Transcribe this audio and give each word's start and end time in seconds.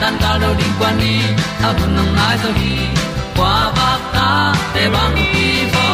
tan 0.00 0.16
cao 0.20 0.38
do 0.40 0.54
đi 0.58 0.64
qua 0.78 0.92
đi, 1.00 1.20
ta 1.62 1.72
bu 1.72 1.86
nang 1.96 2.16
mai 2.16 2.36
zo 2.42 2.50
khi 2.60 2.76
qua 3.36 3.72
ba 3.76 3.90
ta 4.14 4.54
te 4.74 4.88
bang 4.94 5.16
ki 5.32 5.48
bo 5.74 5.86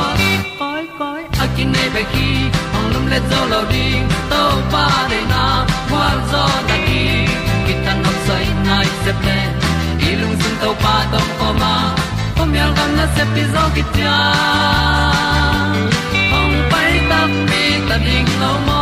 koi 0.59 0.85
koi 0.99 1.23
a 1.39 1.47
kin 1.57 1.73
nei 1.73 1.89
be 1.95 2.03
ki 2.13 2.29
ong 2.77 2.89
lum 2.95 3.05
le 3.13 3.19
zo 3.31 3.41
lo 3.53 3.61
di 3.73 3.87
to 4.31 4.43
pa 4.73 4.87
de 5.11 5.21
na 5.33 5.45
kwa 5.91 6.07
zo 6.33 6.45
ta 6.69 6.77
ki 6.87 7.03
ki 7.67 7.75
tan 7.85 7.99
nok 8.05 8.17
sai 8.27 8.47
nai 8.67 8.87
se 9.05 9.13
ple 9.21 9.39
lung 10.21 10.37
sun 10.43 10.55
to 10.63 10.71
pa 10.83 10.95
tom 11.13 11.29
ko 11.39 11.49
ma. 11.61 11.75
Pom 12.37 12.51
yal 12.59 12.71
gam 12.77 12.91
na 12.97 13.05
se 13.15 13.25
pi 13.35 13.43
zo 13.55 13.65
ki 13.75 13.83
hồng 13.83 13.91
ong 16.39 16.57
pai 16.71 16.93
ta 17.11 17.21
mi 17.49 17.65
ta 17.89 17.97
ding 18.07 18.31
lo 18.43 18.53
mo 18.67 18.82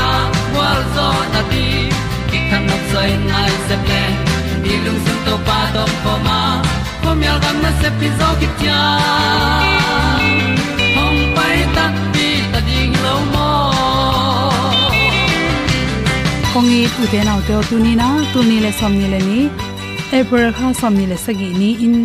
zo 0.95 1.07
na 1.33 1.41
ti 1.51 1.65
ki 2.29 2.39
kan 2.49 2.61
nok 2.69 2.83
sai 2.91 3.09
nai 3.31 3.51
se 3.67 3.75
ple 3.85 4.01
ni 4.63 4.73
lung 4.85 4.99
sun 5.05 5.19
to 5.25 5.35
pa 5.47 5.57
to 5.75 5.83
pa 6.03 6.13
ma. 6.27 6.39
Ko 7.03 7.09
mi 7.19 7.25
al 7.33 7.39
gam 7.43 7.57
na 7.65 7.71
se 7.81 7.89
pi 7.99 8.07
zo 8.19 8.29
ki 8.39 8.47
tia 8.59 8.79
hom 10.95 11.15
pai 11.37 11.57
ta 11.75 11.85
ti 12.15 12.27
ta 12.51 12.59
ding 12.67 12.93
lo 13.05 13.15
mo 13.33 13.49
kongi 16.53 16.81
tu 16.95 17.03
te 17.11 17.19
nau 17.27 17.39
te 17.47 17.53
tu 17.69 17.75
ni 17.85 17.93
na 18.01 18.07
tu 18.33 18.39
ni 18.49 18.57
le 18.65 18.71
som 18.79 18.93
ni 18.99 19.07
le 19.13 19.19
ni 19.29 19.39
april 20.17 20.49
kha 20.57 20.67
som 20.81 20.93
ni 20.99 21.05
le 21.11 21.17
sagi 21.25 21.49
ni 21.61 21.71
in. 21.85 21.95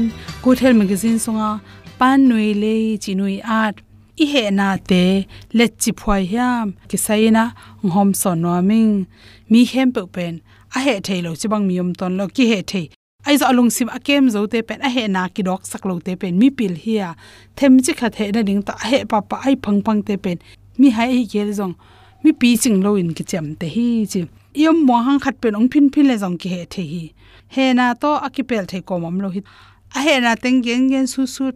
Good 0.45 0.59
health 0.63 0.79
magazine 0.83 1.19
songa 1.25 1.51
pan 1.99 2.19
nui 2.29 2.51
le 2.63 2.75
chi 3.03 3.13
nui 3.21 3.37
art 3.63 3.77
i 4.19 4.25
he 4.33 4.51
na 4.51 4.77
te 4.91 5.27
let 5.53 5.73
chi 5.83 5.93
phwai 5.93 6.23
hiam. 6.33 6.75
Ki 6.89 6.97
saina 6.97 7.45
ngom 7.85 8.15
son 8.15 8.41
no 8.43 8.61
ming. 8.63 9.07
Mi 9.51 9.65
hem 9.65 9.93
pe 9.93 10.07
pen. 10.15 10.41
A 10.77 10.81
he 10.81 10.95
thei 11.01 11.21
lo 11.23 11.35
chi 11.41 11.49
bang 11.49 11.67
mi 11.69 11.79
um 11.83 11.93
ton 11.95 12.17
lo 12.17 12.29
ki 12.29 12.47
he 12.53 12.63
thei 12.63 12.87
ai 13.27 13.37
za 13.37 13.51
lung 13.51 13.71
sim 13.71 13.89
akem 13.89 14.31
zo 14.31 14.47
te 14.47 14.63
pen. 14.63 14.81
A 14.83 14.89
he 14.89 15.09
na 15.09 15.29
ki 15.29 15.43
dok 15.43 15.67
sak 15.67 15.85
lo 15.85 15.99
te 15.99 16.17
pen. 16.17 16.39
Mi 16.39 16.49
pil 16.51 16.75
hia. 16.85 17.15
Them 17.57 17.81
chi 17.85 17.93
kha 17.93 18.09
the 18.09 18.33
na 18.33 18.43
ding 18.43 18.63
ta. 18.63 18.75
He 18.91 19.05
pa 19.05 19.21
pa 19.21 19.37
ai 19.45 19.55
phang 19.57 19.83
phang 19.83 20.03
te 20.07 20.17
pen. 20.17 20.39
Mi 20.79 20.91
hai 20.91 21.11
hi 21.17 21.25
gel 21.33 21.51
zong. 21.59 21.75
Mi 22.23 22.33
pi 22.33 22.57
ching 22.57 22.81
lo 22.81 22.95
in 22.95 23.13
ki 23.13 23.25
chem 23.25 23.55
te 23.57 23.69
hi 23.69 24.07
chi. 24.13 24.21
Yom 24.55 24.87
mo 24.87 24.95
hang 25.07 25.21
khat 25.21 25.41
pen 25.43 25.57
ong 25.57 25.69
phin 25.69 25.91
phin 25.91 26.09
le 26.09 26.17
zong 26.17 26.39
ki 26.41 26.49
he 26.49 26.65
the 26.65 26.83
hi. 26.93 27.13
He 27.49 27.73
na 27.75 27.95
to 27.95 28.11
akipel 28.27 28.65
thei 28.71 28.81
ko 28.81 28.99
mom 28.99 29.21
lo 29.21 29.29
hi. 29.29 29.43
A 29.97 30.01
he 30.01 30.21
na 30.21 30.35
teng 30.35 30.63
gen 30.63 30.89
gen 30.91 31.07
su 31.07 31.27
su 31.27 31.53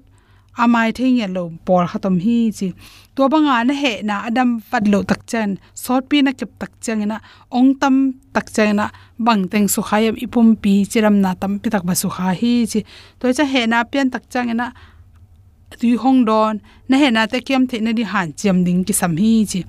amai 0.65 0.89
thei 0.97 1.11
nge 1.17 1.27
lo 1.37 1.43
por 1.67 1.85
khatom 1.91 2.17
hi 2.25 2.37
chi. 2.59 2.69
To 3.17 3.23
banga 3.33 3.55
na 3.69 3.75
he 3.83 3.93
na 4.09 4.15
adam 4.29 4.51
pat 4.71 4.85
lo 4.93 4.99
tak 5.11 5.21
chen. 5.31 5.51
Sort 5.83 6.03
pi 6.11 6.17
na 6.27 6.33
kep 6.39 6.51
tak 6.61 6.73
chang 6.85 7.03
na. 7.11 7.17
Ong 7.59 7.71
tam 7.81 7.95
tak 8.35 8.47
chang 8.55 8.73
na. 8.81 8.87
Bang 9.27 9.43
teng 9.53 9.69
su 9.75 9.81
khayam 9.89 10.15
ipum 10.25 10.49
pi 10.63 10.73
chiram 10.91 11.17
na 11.25 11.31
tam 11.41 11.53
pi 11.63 11.69
tak 11.75 11.85
ba 11.89 11.95
su 12.03 12.09
kha 12.15 12.27
hi 12.41 12.53
chi. 12.71 12.81
To 13.19 13.25
cha 13.37 13.45
he 13.53 13.63
na 13.73 13.79
pian 13.91 14.07
tak 14.15 14.25
chang 14.33 14.51
na. 14.61 14.67
Tui 15.81 15.93
hong 16.03 16.21
don. 16.29 16.55
Na 16.89 16.95
he 17.03 17.09
na 17.17 17.23
te 17.33 17.39
kem 17.49 17.63
the 17.71 17.77
na 17.85 17.91
di 17.99 18.05
han 18.13 18.29
chem 18.41 18.57
ding 18.67 18.83
ki 18.87 18.93
sam 19.01 19.13
hi 19.23 19.33
chi. 19.51 19.61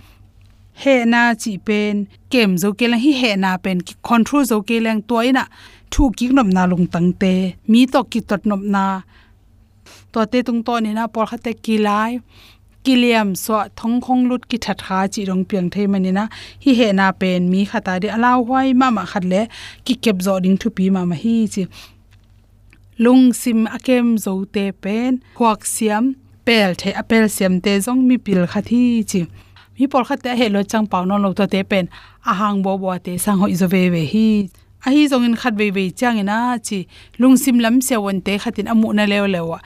He 0.81 0.95
na 1.13 1.21
chi 1.41 1.51
pen. 1.67 1.95
Kem 2.31 2.51
zo 2.61 2.69
ke 2.79 2.85
la 2.93 2.97
hi 3.03 3.11
he 3.21 3.31
na 3.43 3.51
pen. 3.63 3.77
Ki 3.87 3.93
control 4.07 4.43
zo 4.51 4.57
ke 4.67 4.75
lang 4.85 5.01
toina 5.09 5.43
thu 5.91 6.03
ki 6.17 6.25
nom 6.37 6.49
na 6.55 6.63
lung 6.71 6.85
tang 6.93 7.09
te. 7.21 7.33
Mi 7.71 7.81
to 7.93 7.99
ki 8.11 8.19
tot 8.29 8.41
nom 8.45 8.63
na 8.75 8.83
to 10.13 10.25
te 10.31 10.39
tung 10.47 10.61
to 10.67 10.73
ni 10.85 10.91
na 10.97 11.07
por 11.07 11.25
khate 11.31 11.51
ki 11.65 11.77
lai 11.87 12.11
kiliam 12.83 13.35
so 13.37 13.63
thong 13.75 14.01
khong 14.01 14.23
lut 14.29 14.49
ki 14.49 14.57
that 14.65 14.79
kha 14.87 14.99
chi 15.13 15.21
rong 15.29 15.43
piang 15.49 15.69
thei 15.73 15.85
manina 15.93 16.23
hi 16.63 16.71
he 16.79 16.87
na 16.99 17.11
pen 17.21 17.49
mi 17.51 17.61
khata 17.71 17.93
de 18.01 18.07
alaw 18.17 18.37
hwai 18.47 18.67
ma 18.81 18.87
ma 18.97 19.03
khat 19.11 19.25
le 19.31 19.41
ki 19.85 19.93
kep 20.03 20.17
zo 20.25 20.33
ding 20.43 20.57
thu 20.61 20.69
pi 20.77 20.89
ma 20.95 21.01
ma 21.09 21.15
hi 21.23 21.35
chi 21.53 21.63
lung 23.03 23.25
sim 23.41 23.59
akem 23.77 24.07
zo 24.25 24.33
te 24.55 24.65
pen 24.83 25.11
huak 25.37 25.61
siam 25.75 26.05
pel 26.45 26.71
the 26.81 26.89
apel 27.01 27.25
siam 27.35 27.53
te 27.65 27.73
zong 27.85 28.01
mi 28.07 28.17
pil 28.25 28.41
kha 28.51 28.61
thi 28.69 28.81
chi 29.11 29.21
mi 29.77 29.85
por 29.91 30.03
kha 30.07 30.15
te 30.23 30.31
he 30.39 30.47
lo 30.55 30.61
chang 30.71 30.87
pau 30.91 31.03
no 31.09 31.15
lo 31.23 31.29
to 31.37 31.45
te 31.53 31.61
pen 31.71 31.85
a 32.29 32.33
hang 32.39 32.57
bo 32.65 32.71
bo 32.81 32.97
te 33.05 33.13
sang 33.23 33.39
hoi 33.41 33.53
zo 33.61 33.67
ve 33.73 33.83
ve 33.93 34.03
hi 34.13 34.27
a 34.85 34.89
hi 34.93 35.07
zong 35.11 35.35
khat 35.41 35.53
ve 35.59 35.67
ve 35.75 35.83
chang 35.99 36.17
ina 36.23 36.37
chi 36.67 36.79
lungsim 37.19 37.57
lam 37.63 37.75
se 37.87 37.95
won 38.03 38.21
te 38.25 38.33
khatin 38.41 38.67
amu 38.71 38.87
na 38.97 39.03
lew 39.11 39.25
lewa 39.33 39.59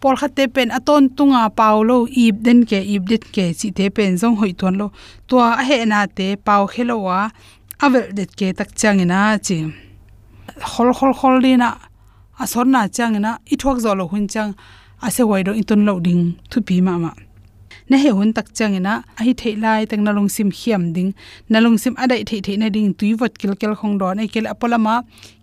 por 0.00 0.14
kha 0.20 0.28
te 0.36 0.44
pen 0.54 0.68
aton 0.78 1.04
tunga 1.16 1.42
paulo 1.58 1.96
ip 2.24 2.36
den 2.46 2.60
ke, 2.70 2.78
ip 2.94 3.02
dit 3.10 3.24
ke 3.34 3.44
chi 3.58 3.68
te 3.78 3.84
pen 3.96 4.16
zong 4.20 4.36
hoi 4.40 4.52
ton 4.60 4.74
lo. 4.80 4.86
To 5.28 5.34
a 5.38 5.62
he 5.68 5.78
na 5.92 6.06
te 6.06 6.26
pau 6.46 6.62
khelowa 6.72 7.18
avel 7.84 8.06
det 8.16 8.30
ke 8.38 8.46
tak 8.58 8.70
chang 8.80 8.98
ina 9.04 9.20
chi. 9.46 9.58
Khol 10.70 10.90
khol 10.98 11.12
khol 11.18 11.36
dina 11.44 11.68
a 12.42 12.44
son 12.52 12.68
na 12.74 12.80
chang 12.96 13.14
ina 13.18 13.32
i 13.52 13.54
thok 13.62 13.76
zo 13.84 13.90
lo 13.98 14.04
hun 14.12 14.24
chang 14.32 14.52
ase 15.06 15.22
wai 15.30 15.42
do 15.46 15.52
intun 15.60 15.84
lo 15.88 15.94
ding, 16.06 16.22
thu 16.50 16.58
pi 16.66 16.76
ma 16.86 16.94
ma. 17.04 17.10
Na 17.90 17.96
he 18.02 18.10
hun 18.16 18.30
tak 18.36 18.48
chang 18.56 18.74
ina 18.78 18.94
a 19.18 19.20
hi 19.26 19.32
thei 19.40 19.54
lai 19.64 19.80
tang 19.90 20.02
na 20.06 20.10
long 20.16 20.30
sim 20.36 20.48
khiam 20.58 20.82
ding 20.96 21.10
na 21.52 21.58
long 21.64 21.76
sim 21.82 21.94
adai 22.02 22.22
thei 22.28 22.40
thei 22.46 22.56
na 22.62 22.68
ding 22.74 22.88
tui 22.98 23.10
wat 23.20 23.32
kil 23.40 23.52
kel 23.60 23.74
khong 23.80 23.94
don 24.00 24.20
ai 24.22 24.28
kel 24.34 24.46
apolama 24.52 24.94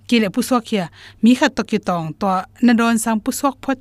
kile 0.07 0.27
pu 0.33 0.41
sok 0.49 0.65
ya 0.77 0.85
mi 1.23 1.31
khat 1.39 1.51
to 1.57 1.63
ki 1.69 1.79
tong 1.87 2.05
to 2.19 2.27
na 2.65 2.71
don 2.79 2.95
sang 3.03 3.19
pu 3.23 3.31
sok 3.39 3.55
phot 3.63 3.79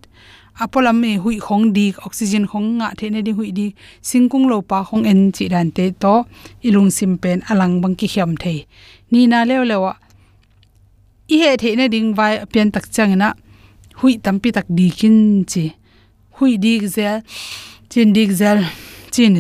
apolam 0.63 0.97
me 1.03 1.11
hui 1.23 1.37
khong 1.47 1.65
di 1.77 1.87
oxygen 2.07 2.45
khong 2.51 2.69
nga 2.79 2.89
the 2.99 3.07
ne 3.15 3.21
di 3.27 3.33
hui 3.39 3.51
di 3.59 3.67
singkung 4.09 4.47
lo 4.51 4.57
pa 4.71 4.79
khong 4.89 5.05
en 5.13 5.21
chi 5.37 5.45
dan 5.53 5.69
te 5.77 5.85
to 6.03 6.15
ilung 6.67 6.91
sim 6.97 7.13
pen 7.23 7.39
alang 7.51 7.75
bang 7.83 7.95
ki 7.99 8.07
khiam 8.13 8.33
thei 8.43 8.59
ni 9.11 9.21
na 9.33 9.39
lew 9.49 9.63
lewa 9.71 9.93
i 11.35 11.37
he 11.43 11.51
the 11.63 11.71
na 11.79 11.85
ding 11.95 12.09
vai 12.19 12.35
pian 12.53 12.69
tak 12.75 12.87
chang 12.95 13.13
na 13.23 13.29
hui 14.01 14.13
tampi 14.25 14.49
tak 14.57 14.67
di 14.77 14.87
kin 14.99 15.19
chi 15.51 15.65
hui 16.37 16.53
dik 16.65 16.83
zel 16.95 17.17
chin 17.91 18.13
dik 18.17 18.31
zel 18.41 18.59
chin 19.15 19.35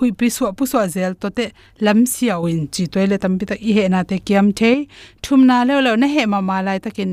hui 0.00 0.10
pi 0.18 0.26
suwa 0.36 0.50
pu 0.56 0.64
suwa 0.70 0.84
zel, 0.94 1.12
to 1.20 1.28
te 1.36 1.44
lam 1.84 1.98
sia 2.12 2.34
win 2.42 2.60
chi 2.74 2.82
toile 2.92 3.16
tampi 3.22 3.44
ta 3.50 3.56
i 3.68 3.70
he 3.76 3.84
na 3.92 4.00
te 4.10 4.16
kiam 4.26 4.46
the 4.58 4.70
thum 5.22 5.40
na 5.48 5.56
le 5.68 5.74
lew 5.84 5.96
na 6.02 6.06
he 6.14 6.22
ma 6.32 6.40
ma 6.48 6.56
lai 6.66 6.78
takin 6.84 7.12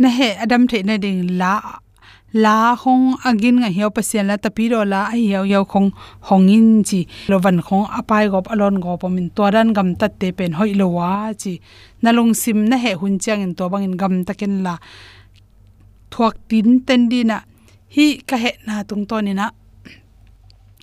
na 0.00 0.08
he 0.18 0.28
adam 0.42 0.62
the 0.70 0.78
na 0.88 0.94
ding 1.04 1.20
la 1.40 1.52
la 2.44 2.76
khong 2.80 3.16
agin 3.28 3.56
nga 3.60 3.70
hiao 3.76 3.90
pasien 3.96 4.26
la 4.30 4.36
tapi 4.44 4.64
ro 4.72 4.80
la 4.92 5.00
ai 5.12 5.22
hiao 5.30 5.44
hiao 5.50 5.64
khong 5.72 5.88
hongin 6.28 6.68
chi 6.88 7.00
lo 7.30 7.36
van 7.44 7.58
khong 7.66 7.86
apai 7.98 8.24
gop 8.32 8.46
alon 8.52 8.76
go 8.84 8.92
pamin 9.02 9.28
to 9.36 9.44
ran 9.54 9.68
gam 9.76 9.88
tat 10.00 10.12
te 10.20 10.28
pen 10.38 10.52
hoi 10.58 10.72
lo 10.80 10.86
wa 10.96 11.12
chi. 11.40 11.52
Nalung 12.02 12.32
sim 12.42 12.58
na 12.70 12.76
he 12.84 12.92
hun 13.00 13.14
chang 13.24 13.40
in 13.46 13.52
to 13.58 13.64
bang 13.72 13.84
in 13.88 13.96
gam 14.00 14.14
taken 14.28 14.54
la. 14.66 14.74
Thuak 16.12 16.34
tin 16.48 16.68
ten 16.86 17.08
di 17.10 17.20
na 17.30 17.36
hi 17.94 18.20
ka 18.28 18.36
he 18.36 18.50
na 18.66 18.82
tung 18.88 19.04
to 19.08 19.16
ni 19.20 19.32
na. 19.32 19.50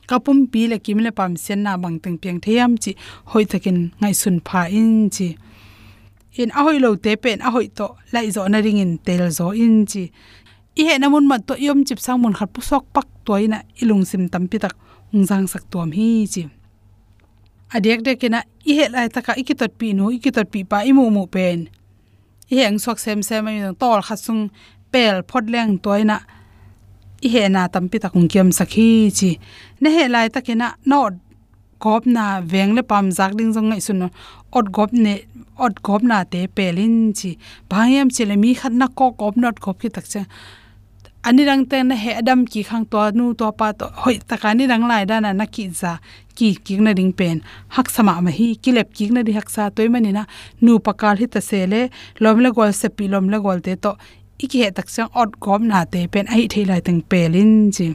Kapum 0.09 0.39
pi 0.51 0.67
le 0.71 0.77
kim 0.85 0.99
le 1.05 1.11
pam 1.11 1.33
sen 1.37 1.63
na 1.63 1.77
bang 1.77 1.97
teng 2.03 2.17
piang 2.21 2.39
thiam 2.45 2.71
chi 2.83 2.91
hoi 3.31 3.45
thakin 3.51 3.77
ngai 4.01 4.13
sun 4.21 4.37
pha 4.47 4.61
in 4.79 5.09
chi. 5.15 5.27
In 6.41 6.49
a 6.57 6.59
hoi 6.65 6.77
lo 6.83 6.89
te 7.03 7.11
pen 7.23 7.39
a 7.47 7.49
hoi 7.55 7.67
to 7.77 7.87
lai 8.13 8.27
zo 8.35 8.41
na 8.47 8.59
ring 8.65 8.81
in 8.83 8.97
tel 9.05 9.29
zo 9.37 9.47
in 9.63 9.85
chi. 9.91 10.03
I 10.79 10.81
he 10.87 10.97
na 10.97 11.07
mun 11.09 11.25
ma 11.29 11.37
to 11.47 11.53
yom 11.65 11.85
chip 11.87 11.99
sang 12.05 12.19
mun 12.21 12.33
khat 12.37 12.49
pu 12.53 12.61
sok 12.61 12.85
pak 12.95 13.07
toina 13.25 13.57
ilung 13.81 14.03
sim 14.09 14.23
tam 14.33 14.43
pi 14.51 14.57
tak 14.63 14.75
ung 15.13 15.25
jang 15.29 15.47
sak 15.47 15.63
tom 15.71 15.91
hi 15.97 16.27
chi. 16.33 16.43
Adek 17.75 17.99
de 18.05 18.13
kena 18.21 18.39
i 18.69 18.71
he 18.77 18.85
lai 18.93 19.07
taka 19.15 19.33
ikitot 19.41 19.73
pi 19.79 19.93
no 19.97 20.09
ikitot 20.17 20.47
pi 20.53 20.59
pa 20.71 20.77
imu 20.89 21.05
mu 21.15 21.23
pen. 21.33 21.59
I 22.53 22.55
heng 22.61 22.77
sok 22.83 22.97
sem 22.99 23.19
sem 23.27 23.47
ai 23.47 23.73
tol 23.81 24.01
khasung 24.07 24.43
pel 24.91 25.17
phot 25.29 25.45
leng 25.53 25.73
toina 25.85 26.17
i 27.21 27.27
he 27.33 27.47
na 27.50 27.67
tam 27.67 27.89
pi 27.89 27.97
takung 28.00 28.27
kiam 28.31 28.50
sakhi 28.51 29.12
chi. 29.17 29.39
Ne 29.81 29.89
he 29.95 30.07
lai 30.07 30.27
takena 30.29 30.73
no 30.85 31.09
gop 31.79 32.06
na 32.06 32.41
veng 32.41 32.75
le 32.75 32.83
pam 32.83 33.12
zak 33.12 33.38
ding 33.38 33.53
jong 33.53 33.69
ngai 33.69 33.81
sun 33.81 34.09
ot 34.51 34.65
gop 34.71 34.91
ne 34.94 35.13
ot 35.57 35.81
gop 35.81 36.03
na 36.03 36.23
te 36.23 36.47
pelin 36.47 37.13
chi. 37.13 37.38
Bhayam 37.69 38.09
chile 38.15 38.35
mi 38.35 38.53
khat 38.53 38.71
na 38.71 38.88
ko 38.88 39.12
gop 39.12 39.38
not 39.38 39.59
gop 39.59 39.79
ki 39.81 39.89
tak 39.89 40.06
cha. 40.13 40.23
Ani 41.25 41.45
rang 41.45 41.65
te 41.65 41.81
na 41.83 41.95
he 41.95 42.12
adam 42.21 42.45
ki 42.45 42.62
khang 42.63 42.85
to 42.85 43.12
nu 43.17 43.33
to 43.33 43.51
pa 43.51 43.71
to 43.71 43.85
hoi 44.03 44.17
takani 44.29 44.67
rang 44.69 44.88
lai 44.88 45.06
da 45.06 45.19
na 45.19 45.31
na 45.33 45.45
ki 45.45 45.69
za, 45.69 45.97
ki 46.35 46.50
ki 46.65 46.77
na 46.77 46.94
ding 46.94 47.13
pen. 47.13 47.41
Hak 47.75 47.89
sama 47.89 48.21
ma 48.21 48.29
hi, 48.29 48.53
ki 48.62 48.71
lep 48.77 48.94
ki 48.94 49.09
na 49.09 49.23
di 49.23 49.31
hak 49.31 49.50
sa 49.50 49.69
toy 49.69 49.88
mani 49.88 50.12
na. 50.12 50.25
Nu 50.62 50.77
pakal 50.79 51.17
hi 51.17 51.25
ta 51.25 51.39
se 51.39 51.65
le, 51.65 51.89
lom 52.19 52.38
le 52.45 52.51
gol 52.51 52.73
se 52.73 52.89
pi 52.89 53.07
lom 53.07 53.29
le 53.33 53.39
gol 53.41 53.59
te 53.65 53.75
to 53.75 53.95
iki 54.39 54.63
he 54.63 54.69
tak 54.71 54.89
sang 54.89 55.09
ot 55.15 55.39
gom 55.39 55.67
na 55.71 55.85
te 55.85 56.07
pen 56.07 56.25
ai 56.27 56.47
thei 56.53 56.65
lai 56.69 56.81
tang 56.81 57.01
pelin 57.09 57.71
chi. 57.75 57.87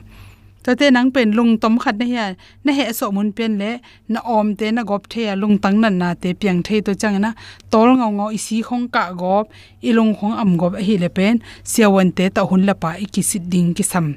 To 0.65 0.77
te 0.77 0.91
nang 0.91 1.11
pen 1.15 1.33
lung 1.33 1.57
tom 1.63 1.79
khat 1.83 1.97
na 1.97 2.05
ya 2.05 2.25
na 2.65 2.73
he 2.73 2.93
so 2.93 3.11
mun 3.11 3.33
pen 3.33 3.59
le, 3.59 3.71
na 4.13 4.21
om 4.25 4.57
te, 4.57 4.71
na 4.71 4.83
gop 4.85 5.09
the 5.09 5.21
ya 5.29 5.35
lung 5.35 5.57
tang 5.59 5.81
nan 5.81 5.99
na 5.99 6.15
te 6.15 6.35
piang 6.35 6.61
the 6.63 6.81
to 6.87 6.93
chang 6.95 7.21
na. 7.21 7.33
Tol 7.71 7.97
ngau 7.97 8.13
ngau 8.13 8.29
isi 8.39 8.63
khong 8.63 8.89
ka 8.93 9.13
gop, 9.13 9.49
i 9.83 9.93
lung 9.93 10.13
khong 10.15 10.37
am 10.43 10.57
gop 10.61 10.77
hi 10.77 10.97
le 11.01 11.09
pen 11.09 11.41
siawan 11.65 12.13
te 12.13 12.29
ta 12.29 12.43
hun 12.45 12.67
la 12.69 12.75
pa 12.75 12.91
iki 13.05 13.23
sit 13.23 13.49
ding 13.49 13.73
ki 13.75 13.83
sam. 13.83 14.17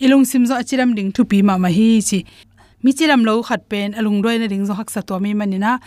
Ilung 0.00 0.24
sim 0.24 0.44
zo 0.48 0.54
achiram 0.56 0.94
ding 0.96 1.12
thu 1.12 1.24
pi 1.24 1.42
ma 1.42 1.56
ma 1.58 1.68
hi 1.68 2.00
chi. 2.08 2.24
Mi 2.82 2.92
chiram 2.92 3.24
lo 3.24 3.42
khat 3.42 3.68
pen 3.68 3.92
alung 3.98 4.22
roi 4.24 4.36
na 4.38 4.46
ding 4.46 4.64
zo 4.68 4.72
hak 4.72 4.88
sa 4.90 5.00
to 5.00 5.20
mi 5.20 5.34
manina 5.34 5.80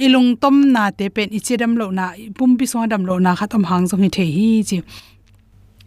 ilung 0.00 0.40
tom 0.40 0.72
na 0.72 0.90
te 0.90 1.06
pen 1.14 1.28
ichiram 1.38 1.72
lo 1.80 1.86
na, 1.98 2.04
pum 2.36 2.56
bi 2.58 2.64
so 2.72 2.86
dam 2.92 3.04
lo 3.08 3.18
na 3.18 3.34
khatam 3.38 3.64
hang 3.70 3.84
jong 3.90 4.02
hi 4.04 4.08
the 4.16 4.24
hi 4.36 4.48
chi. 4.68 4.78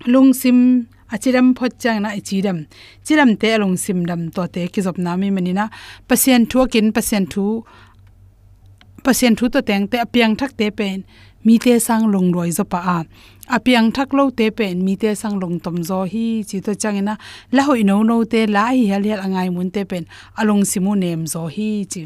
Lung 0.06 0.34
sim 0.42 0.60
achiram 1.14 1.48
phot 1.58 1.72
chang 1.82 2.00
na 2.04 2.10
ichiram 2.20 2.58
chiram 3.06 3.30
te 3.42 3.48
alung 3.56 3.78
sim 3.84 4.06
dam 4.10 4.22
to 4.36 4.44
te 4.54 4.68
ki 4.74 4.82
job 4.86 4.98
na 5.06 5.12
mi 5.22 5.30
manina 5.36 5.66
pasien 6.08 6.42
thu 6.52 6.60
kin 6.74 6.88
pasien 6.96 7.26
thu 7.34 7.46
pasien 9.04 9.34
thu 9.38 9.46
to 9.54 9.60
teng 9.70 9.86
te 9.92 9.98
apiang 10.06 10.34
thak 10.40 10.52
te 10.60 10.68
pen, 10.80 11.04
mi 11.46 11.58
te 11.64 11.74
sang 11.88 12.04
long 12.14 12.30
roi 12.36 12.50
zo 12.58 12.64
pa 12.64 12.80
a. 12.98 13.00
Apiang 13.56 13.88
thak 13.96 14.10
lo 14.18 14.30
te 14.30 14.46
pen, 14.58 14.76
mi 14.86 14.94
te 15.02 15.10
sang 15.22 15.36
long 15.42 15.56
tom 15.64 15.78
zo 15.90 16.00
hi 16.12 16.26
chi 16.50 16.58
to 16.66 16.72
changina 16.82 17.14
la 17.56 17.62
hoi 17.68 17.82
no 17.90 17.96
no 18.10 18.24
te, 18.32 18.42
la 18.56 18.64
hi 18.76 18.84
hel 18.92 19.04
hel 19.10 19.22
angai 19.26 19.50
mun 19.56 19.70
te 19.76 19.82
pen 19.92 20.04
along 20.40 20.64
simu 20.72 20.92
nem 21.04 21.22
zo 21.34 21.42
hi 21.56 21.70
chi 21.92 22.04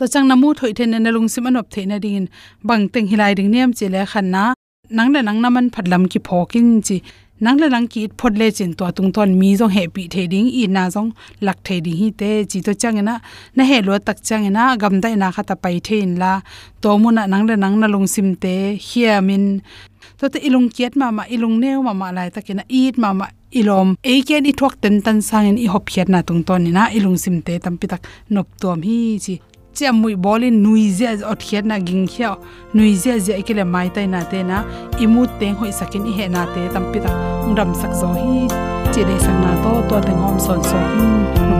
to 0.00 0.08
chang 0.08 0.26
namu 0.28 0.54
thoi 0.54 0.72
the 0.72 0.86
na 0.86 1.10
lung 1.10 1.28
sim 1.28 1.44
anop 1.44 1.66
the 1.74 1.84
na 1.84 1.98
ding 2.04 2.26
bang 2.68 2.88
teng 2.92 3.06
hilai 3.10 3.32
ding 3.38 3.50
niam 3.52 3.70
chi 3.78 3.86
le 3.94 4.06
khan 4.12 4.30
na. 4.34 4.54
Nang 4.96 5.12
le 5.12 5.20
nang 5.22 5.40
naman 5.44 5.66
phatlam 5.74 6.08
ki 6.12 6.18
phokin 6.28 6.68
chi. 6.86 6.96
Nang 7.44 7.58
le 7.60 7.68
nang 7.68 7.86
ki 7.92 8.08
phot 8.18 8.32
le 8.40 8.46
chin 8.50 8.72
to 8.78 8.90
tung 8.96 9.12
ton 9.12 9.38
mi 9.40 9.50
jong 9.58 9.72
he 9.76 9.82
pi 9.94 10.02
the 10.12 10.22
ding, 10.32 10.48
i 10.60 10.64
na 10.76 10.88
jong 10.94 11.10
lak 11.46 11.58
the 11.64 11.80
ding 11.84 11.98
hi 12.00 12.08
te. 12.20 12.30
Chi 12.50 12.60
to 12.66 12.72
chang 12.82 13.04
na 13.08 13.14
na 13.56 13.62
he 13.70 13.82
lo 13.82 13.98
tak 13.98 14.22
chang 14.28 14.46
na 14.56 14.62
gam 14.80 14.94
dai 15.02 15.14
na 15.22 15.30
khata 15.36 15.54
pai 15.62 15.76
the 15.86 16.00
in 16.00 16.12
la. 16.22 16.32
To 16.80 16.96
mu 17.02 17.12
na 17.16 17.26
nang 17.32 17.44
le 17.48 17.54
nang 17.56 17.76
na 17.80 17.86
lung 17.94 18.06
sim 18.14 18.28
te. 18.42 18.54
Hia 18.86 19.20
min. 19.20 19.44
To 20.18 20.30
te 20.32 20.38
ilung 20.48 20.68
kiat 20.76 20.96
ma 20.96 21.10
ma 21.10 21.24
ilung 21.34 21.60
neu 21.62 21.82
ma 21.82 21.92
ma 21.92 22.08
lai 22.16 22.30
takina 22.30 22.64
it 22.68 22.96
ma 23.02 23.12
ma 23.12 23.26
ilom. 23.52 23.88
Eken 24.02 24.48
i 24.50 24.52
thok 24.60 24.74
ten 24.80 25.02
tan 25.04 25.20
sang 25.28 25.46
in 25.50 25.58
i 25.64 25.66
hop 25.74 25.84
hiat 25.92 26.08
na 26.08 26.22
tung 26.22 26.42
ton 26.48 26.64
ni 26.64 26.70
na 26.78 26.88
ilung 26.96 27.18
sim 27.24 27.36
te 27.46 27.58
tam 27.58 27.76
pi 27.80 27.86
tak 27.92 28.02
nop 28.30 28.48
tom 28.62 28.80
hi 28.88 28.98
chi 29.26 29.36
che 29.74 29.92
mui 29.92 30.16
bolin 30.16 30.62
nui 30.62 30.90
zia 30.90 31.12
ot 31.30 31.40
khiat 31.40 31.64
na 31.64 31.78
ging 31.78 32.06
khia 32.06 32.36
nui 32.74 32.94
je 32.94 33.18
zia 33.18 33.36
ikele 33.36 33.64
mai 33.64 33.88
tai 33.94 34.06
na 34.06 34.20
te 34.30 34.42
na. 34.42 34.64
Imu 34.98 35.26
teng 35.38 35.54
hoi 35.54 35.72
sakin 35.72 36.06
i 36.06 36.12
he 36.18 36.28
na 36.28 36.46
te 36.54 36.68
tam 36.74 36.92
pi 36.92 36.98
ta. 37.00 37.12
Ngdam 37.48 37.74
sak 37.74 37.92
zo 38.00 38.08
hi. 38.14 38.48
Che 38.92 39.04
de 39.08 39.16
sang 39.24 39.40
na 39.44 39.52
to 39.62 39.72
to 39.88 39.96
teng 40.06 40.20
hom 40.24 40.38
son 40.40 40.62
so. 40.64 40.76
Hmm, 40.76 41.59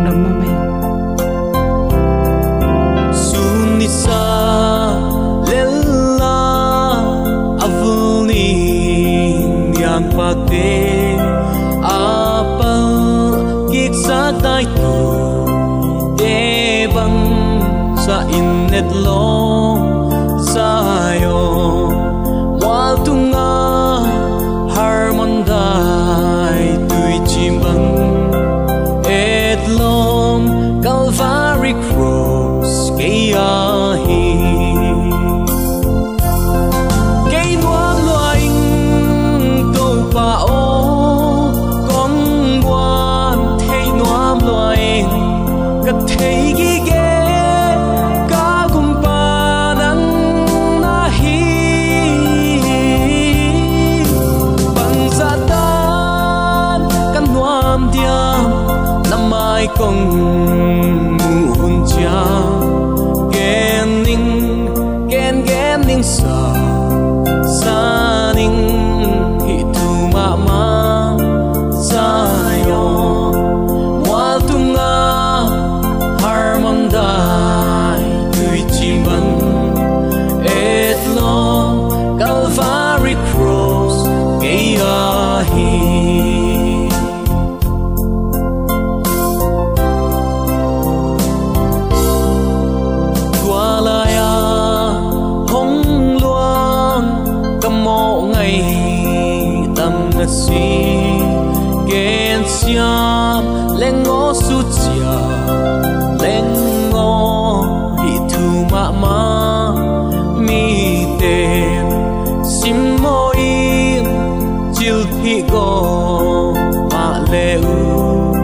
chill 115.22 115.46
go 115.50 116.54
ma 116.92 117.24
leu 117.30 118.34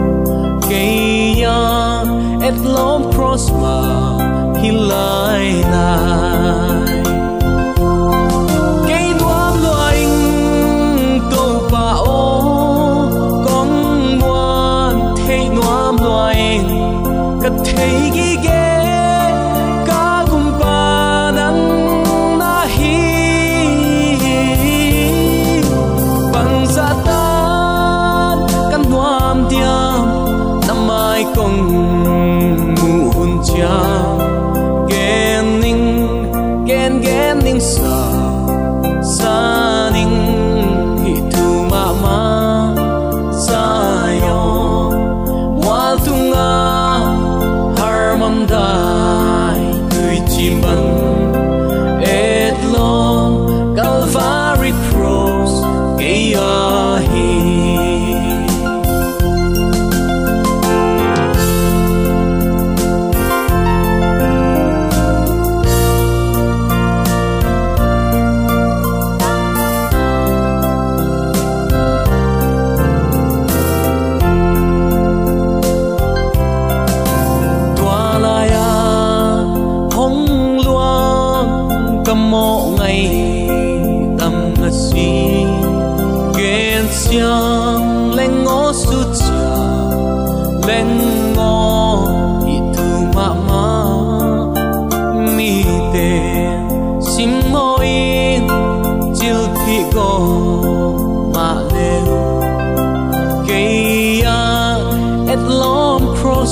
cây 0.69 1.35
ya 1.41 2.03
et 2.41 2.57
lom 2.63 3.01
prosper 3.11 3.83
hi 4.61 4.71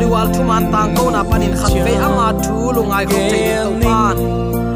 tu 0.00 0.06
le 0.06 0.12
AWR 0.12 0.34
thu 0.34 0.42
man 0.42 0.72
tang 0.72 0.94
ko 0.96 1.10
na 1.10 1.22
panin 1.22 1.52
khat 1.60 1.72
ve 1.84 1.94
anga 2.06 2.28
thu 2.44 2.72
lungai 2.72 3.04
khom 3.10 3.24
te 3.32 3.40
to 3.64 3.70
pan. 3.84 4.16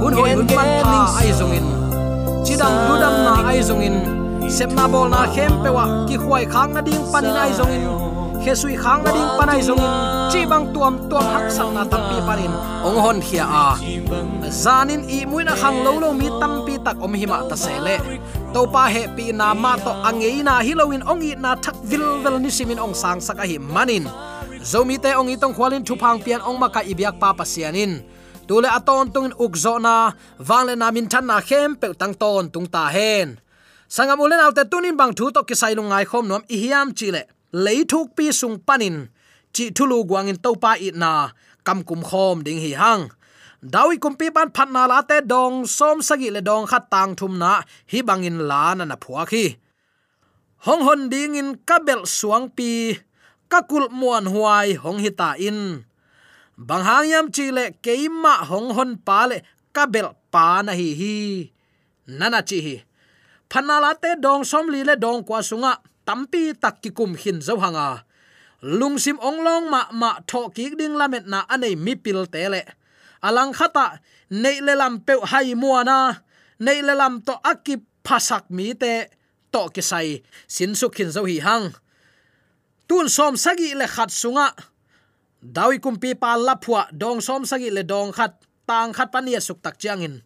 Hun 0.00 0.12
hoi 0.12 0.30
hun 0.36 0.46
man 0.56 0.68
pha 0.82 0.96
ai 1.20 1.32
zong 1.38 1.52
in. 1.58 1.66
Chidam 2.44 2.72
ludam 2.88 3.14
na 3.26 3.32
ai 3.50 3.60
zong 3.68 3.82
in. 3.88 3.96
Sep 4.50 4.70
na 4.76 4.84
bol 4.88 5.08
na 5.08 5.26
khem 5.34 5.52
pe 5.64 5.70
wa 5.76 5.84
ki 6.08 6.16
khwai 6.16 6.44
khang 6.52 6.74
na 6.74 6.80
ding 6.80 7.04
panin 7.12 7.36
ai 7.36 7.52
zong 7.58 7.72
in. 7.76 7.84
Khe 8.44 8.52
sui 8.54 8.76
khang 8.76 9.00
na 9.04 9.10
ding 9.16 9.30
panai 9.38 9.60
zong 9.68 9.82
in. 9.86 9.92
Chi 10.32 10.40
bang 10.50 10.64
tuam 10.74 10.94
tuam 11.10 11.26
hak 11.34 11.46
sang 11.56 11.74
na 11.76 11.82
tampi 11.92 12.18
panin 12.28 12.52
ong 12.86 12.98
hon 13.04 13.18
khia 13.26 13.44
a. 13.64 13.66
Zanin 14.62 15.02
i 15.16 15.24
muina 15.30 15.54
khang 15.60 15.78
lo 15.84 15.92
lo 16.02 16.12
mi 16.20 16.28
tampi 16.40 16.74
tak 16.84 16.96
om 17.04 17.14
hima 17.20 17.38
ta 17.48 17.56
sele 17.64 17.96
to 18.54 18.60
pa 18.74 18.82
he 18.94 19.02
pi 19.16 19.32
na 19.40 19.48
ma 19.54 19.72
to 19.84 19.92
angei 20.08 20.38
na 20.48 20.54
hilowin 20.66 21.02
ong 21.10 21.22
i 21.28 21.32
na 21.44 21.50
thak 21.64 21.76
vil 21.90 22.06
vel 22.22 22.36
ni 22.44 22.50
simin 22.56 22.78
ong 22.84 22.94
sang 23.02 23.20
saka 23.26 23.44
hi 23.50 23.56
manin 23.58 24.04
zomi 24.64 24.96
te 24.96 25.12
ong 25.12 25.28
itong 25.28 25.52
khwalin 25.52 25.84
thupang 25.84 26.24
pian 26.24 26.40
ong 26.40 26.56
maka 26.56 26.80
ibyak 26.80 27.20
pa 27.20 27.36
pasianin. 27.36 28.00
Tule 28.48 28.68
aton 28.68 29.12
tungin 29.12 29.36
ukzo 29.36 29.76
na 29.80 30.12
wangle 30.40 30.76
na 30.76 30.88
min 30.88 31.08
than 31.08 31.28
na 31.28 31.40
khem 31.40 31.76
pe 31.76 31.92
tang 31.92 32.16
ton 32.16 32.48
tung 32.48 32.68
ta 32.68 32.88
hen. 32.88 33.36
Sangam 33.88 34.20
ulen 34.24 34.40
alte 34.40 34.64
tunin 34.64 34.96
bang 34.96 35.12
thu 35.12 35.28
to 35.28 35.44
kisai 35.44 35.76
ngai 35.76 36.04
khom 36.08 36.24
nom 36.28 36.42
i 36.48 36.56
hiam 36.56 36.96
chile 36.96 37.28
leithuk 37.52 38.16
pi 38.16 38.32
sung 38.32 38.56
panin. 38.66 39.08
Chi 39.54 39.70
thulu 39.70 40.02
guangin 40.08 40.40
topa 40.40 40.74
it 40.80 40.96
na, 40.96 41.30
kam 41.62 41.84
kum 41.84 42.02
khom 42.02 42.42
ding 42.42 42.58
hi 42.58 42.72
hang. 42.74 43.12
Dawi 43.62 43.96
kumpi 44.02 44.28
ban 44.34 44.50
phatna 44.50 44.84
la 44.90 45.00
te 45.08 45.20
dong, 45.22 45.64
som 45.64 46.02
sagi 46.02 46.28
le 46.28 46.40
dong 46.40 46.66
khat 46.66 46.90
tang 46.90 47.14
thum 47.14 47.38
na, 47.38 47.62
hi 47.86 48.02
bangin 48.02 48.38
la 48.50 48.74
na 48.74 48.84
na 48.84 48.96
phua 48.96 49.24
khi. 49.30 49.56
Hong 50.66 50.82
hon 50.84 51.08
ding 51.12 51.36
in 51.36 51.48
kabel 51.68 52.02
suang 52.04 52.48
pi 52.56 52.98
kakul 53.54 53.86
muan 53.94 54.26
huai 54.26 54.74
hong 54.74 54.98
hita 54.98 55.38
in. 55.38 55.86
Bang 56.58 56.82
hangyam 56.82 57.30
chile 57.30 57.78
keima 57.78 58.42
hong 58.50 58.74
hon 58.74 58.98
pa 58.98 59.30
le 59.30 59.46
kabel 59.70 60.10
pa 60.34 60.58
na 60.66 60.74
hi 60.74 60.90
hi. 60.98 61.14
Nana 62.18 62.42
chi 62.42 62.58
hi. 62.66 62.76
Phanala 63.50 63.94
te 64.02 64.18
dong 64.18 64.42
som 64.42 64.66
li 64.66 64.82
le 64.82 64.98
dong 64.98 65.22
kwa 65.22 65.38
sunga, 65.38 65.78
tampi 66.02 66.58
tak 66.58 66.82
ki 66.82 66.90
kum 66.90 67.14
hin 67.14 67.38
zo 67.38 67.54
hanga. 67.62 68.02
Lungsim 68.78 69.22
onglong 69.22 69.70
ma 69.70 69.86
ma 69.94 70.10
tho 70.26 70.50
ki 70.50 70.74
ding 70.74 70.98
lamet 70.98 71.24
na 71.30 71.46
anei 71.46 71.78
mi 71.78 71.94
pil 71.94 72.26
te 72.26 72.50
le. 72.50 72.62
Alang 73.22 73.54
khata, 73.54 74.02
nei 74.42 74.58
le 74.66 74.74
lam 74.74 74.98
pe 75.06 75.14
hai 75.30 75.54
muana 75.54 75.98
nei 76.58 76.82
le 76.82 76.94
lam 76.98 77.22
to 77.26 77.34
akip 77.50 77.86
phasak 78.02 78.50
mi 78.50 78.74
te, 78.74 79.06
to 79.54 79.70
ki 79.74 79.82
sai. 79.90 80.08
Sin 80.50 80.74
su 80.74 80.90
khin 80.90 81.10
zo 81.14 81.22
hi 81.30 81.38
hang 81.46 81.70
tun 82.88 83.08
som 83.08 83.36
sagi 83.36 83.74
le 83.74 83.86
khat 83.88 84.10
sunga. 84.10 84.52
Dawi 85.44 85.76
kumpi 85.76 86.16
pa 86.16 86.36
lapua 86.40 86.88
dong 86.88 87.20
som 87.20 87.44
sagi 87.44 87.68
le 87.68 87.84
dong 87.84 88.12
khat, 88.16 88.40
tang 88.64 88.96
khat 88.96 89.12
pania 89.12 89.40
suk 89.40 89.60
tak 89.60 89.76
chiangin. 89.76 90.24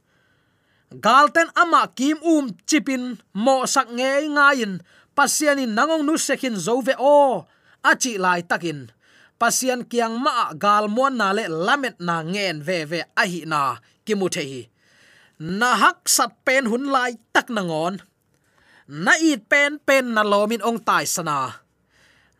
Galten 0.89 1.51
ama 1.59 1.91
kim 1.93 2.17
um 2.25 2.49
chipin, 2.65 3.19
mo 3.35 3.67
sak 3.67 3.91
nge 3.93 4.31
ngain 4.31 4.73
pasianin 5.13 5.75
nangong 5.75 6.07
nu 6.07 6.15
sekin 6.15 6.57
zove 6.57 6.95
o 6.97 7.45
achi 7.83 8.17
lai 8.17 8.47
takin. 8.47 8.89
Pasian 9.39 9.87
kiang 9.87 10.19
ma 10.19 10.51
gal 10.55 10.91
mon 10.91 11.15
na 11.15 11.31
le 11.31 11.47
lamet 11.47 11.95
na 12.03 12.27
ngen 12.27 12.59
ve 12.59 12.83
ve 12.83 13.01
a 13.15 13.23
hi 13.23 13.47
na 13.47 13.79
ki 14.03 14.15
hi. 14.19 14.63
Na 15.39 15.79
hak 15.79 16.11
sat 16.11 16.35
pen 16.43 16.67
hun 16.67 16.91
lai 16.91 17.15
tak 17.31 17.47
nangon 17.47 18.03
na 18.89 19.13
it 19.21 19.47
pen 19.47 19.79
pen 19.79 20.17
na 20.17 20.27
lomin 20.27 20.65
ong 20.65 20.83
tai 20.83 21.07
sana 21.07 21.68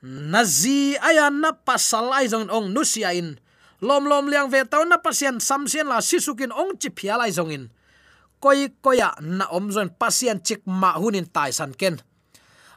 nazi 0.03 0.95
aya 0.99 1.31
na 1.31 1.53
pasal 1.53 2.13
ai 2.15 2.31
zong 2.31 2.51
ong 2.51 2.71
nusia 2.71 3.15
in. 3.15 3.39
Lom 3.79 4.11
lom 4.11 4.27
liang 4.27 4.51
ve 4.51 4.67
tau 4.67 4.83
na 4.83 4.99
pasien 4.99 5.39
sam 5.39 5.67
sian 5.71 5.87
la 5.87 6.03
sisukin 6.03 6.51
ong 6.51 6.79
chi 6.79 6.91
phia 6.91 7.15
lai 7.19 7.31
zong 7.31 7.55
in. 7.55 7.65
Koi 8.39 8.71
koya 8.83 9.15
na 9.23 9.47
om 9.51 9.71
zon 9.71 9.91
pasien 9.91 10.39
chik 10.43 10.63
ma 10.67 10.95
hunin 10.99 11.27
tai 11.27 11.51
san 11.51 11.75
ken. 11.75 11.99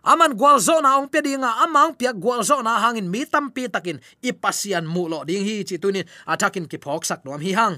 Aman 0.02 0.34
gwal 0.34 0.58
zo 0.58 0.82
na 0.82 0.98
ong 0.98 1.14
pe 1.14 1.22
dinga 1.22 1.62
amang 1.62 1.94
pia 1.94 2.14
gwal 2.14 2.42
zona 2.42 2.82
hangin 2.82 3.06
mi 3.06 3.22
tam 3.26 3.54
pi 3.54 3.70
takin 3.70 4.02
ipasian 4.26 4.90
mu 4.90 5.06
lo 5.06 5.22
ding 5.22 5.46
hi 5.46 5.62
chi 5.62 5.78
tunin 5.78 6.10
atakin 6.26 6.66
ki 6.66 6.78
phok 6.82 7.06
sak 7.06 7.22
nom 7.26 7.38
hi 7.38 7.54
hang. 7.54 7.78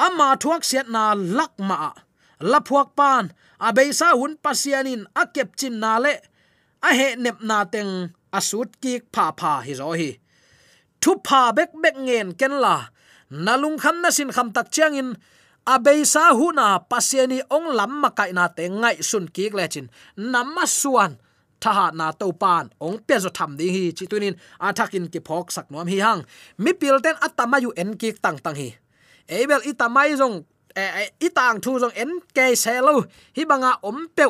Ama 0.00 0.40
thuak 0.40 0.64
siat 0.64 0.88
na 0.88 1.12
lak 1.12 1.52
ma 1.60 1.92
la 2.40 2.58
phuak 2.64 2.96
pan 2.96 3.36
abeisa 3.60 4.16
hun 4.16 4.40
pasianin 4.40 5.04
akep 5.12 5.52
chin 5.60 5.76
na 5.76 6.00
le. 6.00 6.16
A 6.80 6.96
he 6.96 7.16
nep 7.20 7.44
na 7.44 7.68
teng 7.68 8.16
asut 8.38 8.68
ki 8.82 8.92
pha 9.14 9.26
pha 9.38 9.52
hi 9.66 9.72
zo 9.80 9.92
hi. 10.00 10.10
Thu 11.02 11.12
pha 11.26 11.52
bek 11.56 11.70
bek 11.82 11.96
ngen 12.06 12.28
ken 12.40 12.54
la. 12.64 12.76
Nalung 13.44 13.78
kham 13.82 13.96
na 14.02 14.10
sin 14.10 14.30
kham 14.36 14.48
tak 14.56 14.66
chiang 14.74 14.94
in. 15.00 15.10
Abei 15.74 16.00
sa 16.12 16.24
hu 16.38 16.46
na 16.52 16.66
pasiani 16.90 17.38
ong 17.56 17.68
lam 17.78 17.92
ma 18.02 18.10
kai 18.18 18.30
na 18.32 18.44
te 18.56 18.64
ngai 18.80 18.96
sun 19.10 19.26
ki 19.34 19.44
le 19.58 19.66
chin. 19.72 19.86
Namma 20.32 20.64
suan. 20.80 21.12
Tha 21.62 21.90
na 21.98 22.06
to 22.20 22.26
pan 22.42 22.64
ong 22.86 22.98
pe 23.06 23.14
zo 23.24 23.30
tham 23.36 23.50
ding 23.58 23.72
hi. 23.76 23.84
Chi 23.96 24.04
tunin 24.10 24.34
athakin 24.66 25.06
ki 25.12 25.20
phok 25.26 25.46
sak 25.54 25.66
nom 25.70 25.86
hi 25.92 25.98
hang. 26.06 26.22
Mi 26.62 26.72
pil 26.80 26.96
ten 27.04 27.16
atama 27.26 27.56
yu 27.64 27.70
en 27.82 27.90
ki 28.00 28.08
tang 28.24 28.38
tang 28.44 28.56
hi. 28.60 28.68
Ebel 29.28 29.62
itamai 29.70 30.10
zong 30.20 30.36
e, 30.74 30.82
e, 30.82 31.04
itang 31.26 31.60
thu 31.64 31.78
zong 31.82 31.94
en 32.02 32.10
ke 32.34 32.56
selo 32.56 33.04
hi 33.36 33.42
banga 33.44 33.72
om 33.82 34.08
pe 34.16 34.24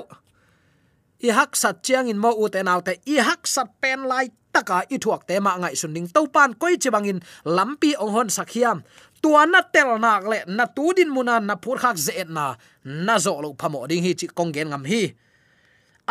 i 1.23 1.29
hak 1.31 1.57
sat 1.57 1.83
chiang 1.87 2.11
in 2.11 2.19
mo 2.19 2.31
u 2.35 2.49
te 2.53 2.63
nau 2.63 2.81
te 2.87 2.99
i 3.07 3.17
hak 3.23 3.47
sat 3.47 3.69
pen 3.81 4.05
lai 4.11 4.27
taka 4.53 4.79
i 4.95 4.99
thuak 4.99 5.23
te 5.29 5.41
ma 5.41 5.57
ngai 5.57 5.75
sun 5.81 5.95
ding. 5.95 6.09
To 6.15 6.27
pan 6.35 6.55
koi 6.61 6.77
chibangin 6.83 7.23
lampi 7.57 7.95
ong 8.03 8.13
hon 8.15 8.29
sakhiam 8.29 8.83
tua 9.23 9.47
na 9.47 9.61
tel 9.63 10.03
nak 10.03 10.27
le, 10.27 10.39
na 10.47 10.67
tu 10.67 10.93
din 10.97 11.09
muna, 11.15 11.39
na 11.39 11.55
phur 11.63 11.79
khak 11.79 11.97
ze 11.97 12.25
na. 12.27 12.59
Na 12.85 13.15
zo 13.25 13.41
lo 13.41 13.55
phamo 13.61 13.87
ding 13.91 14.03
hi 14.03 14.13
chi 14.19 14.27
kong 14.27 14.53
gen 14.55 14.69
ngam 14.71 14.85
hi. 14.91 15.15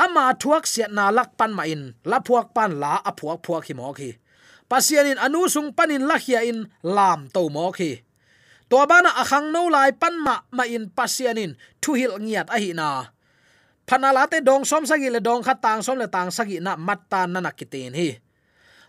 Ama 0.04 0.34
thuak 0.42 0.64
sia 0.72 0.88
na 0.88 1.12
lak 1.12 1.36
pan 1.38 1.52
ma 1.52 1.64
in. 1.68 1.94
La 2.08 2.18
phuak 2.24 2.56
pan 2.56 2.80
la, 2.80 3.04
a 3.04 3.12
phuak 3.12 3.40
phuak 3.46 3.64
hi 3.68 3.74
mo 3.76 3.92
khi 3.94 4.12
pasian 4.72 5.04
in 5.12 5.20
anu 5.20 5.52
sung 5.52 5.76
panin 5.76 6.08
la 6.08 6.16
khia 6.16 6.48
in, 6.48 6.72
lam 6.80 7.28
to 7.36 7.52
mo 7.52 7.76
khi 7.76 8.00
to 8.72 8.80
bana 8.88 9.12
akhang 9.20 9.52
no 9.52 9.68
lai 9.68 9.92
pan 9.92 10.16
ma 10.16 10.48
ma 10.56 10.64
in 10.64 10.88
pasian 10.88 11.36
in 11.36 11.52
thu 11.84 12.00
hil 12.00 12.16
ngiat 12.24 12.48
a 12.48 12.58
hi 12.64 12.72
na. 12.72 13.12
Panalate 13.88 14.40
dong 14.40 14.64
som 14.64 14.84
sagi 14.88 15.10
le 15.12 15.20
dong 15.20 15.44
kha 15.44 15.56
tang 15.60 15.82
som 15.86 15.98
le 16.00 16.08
tang 16.08 16.32
sagi 16.32 16.58
na 16.64 16.74
mat 16.78 17.02
ta 17.12 17.28
na 17.28 17.40
nakitin 17.44 17.94
hi. 17.94 18.10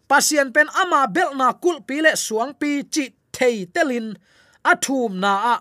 Pasien 0.09 0.53
pen 0.55 0.69
ama 0.83 1.09
bel 1.09 1.35
na 1.35 1.53
kul 1.63 1.83
pile 1.89 2.13
suang 2.15 2.53
pi 2.61 2.87
chi 2.93 3.05
thei 3.33 3.67
telin, 3.75 4.15
athum 4.63 5.19
na 5.23 5.33
a. 5.55 5.57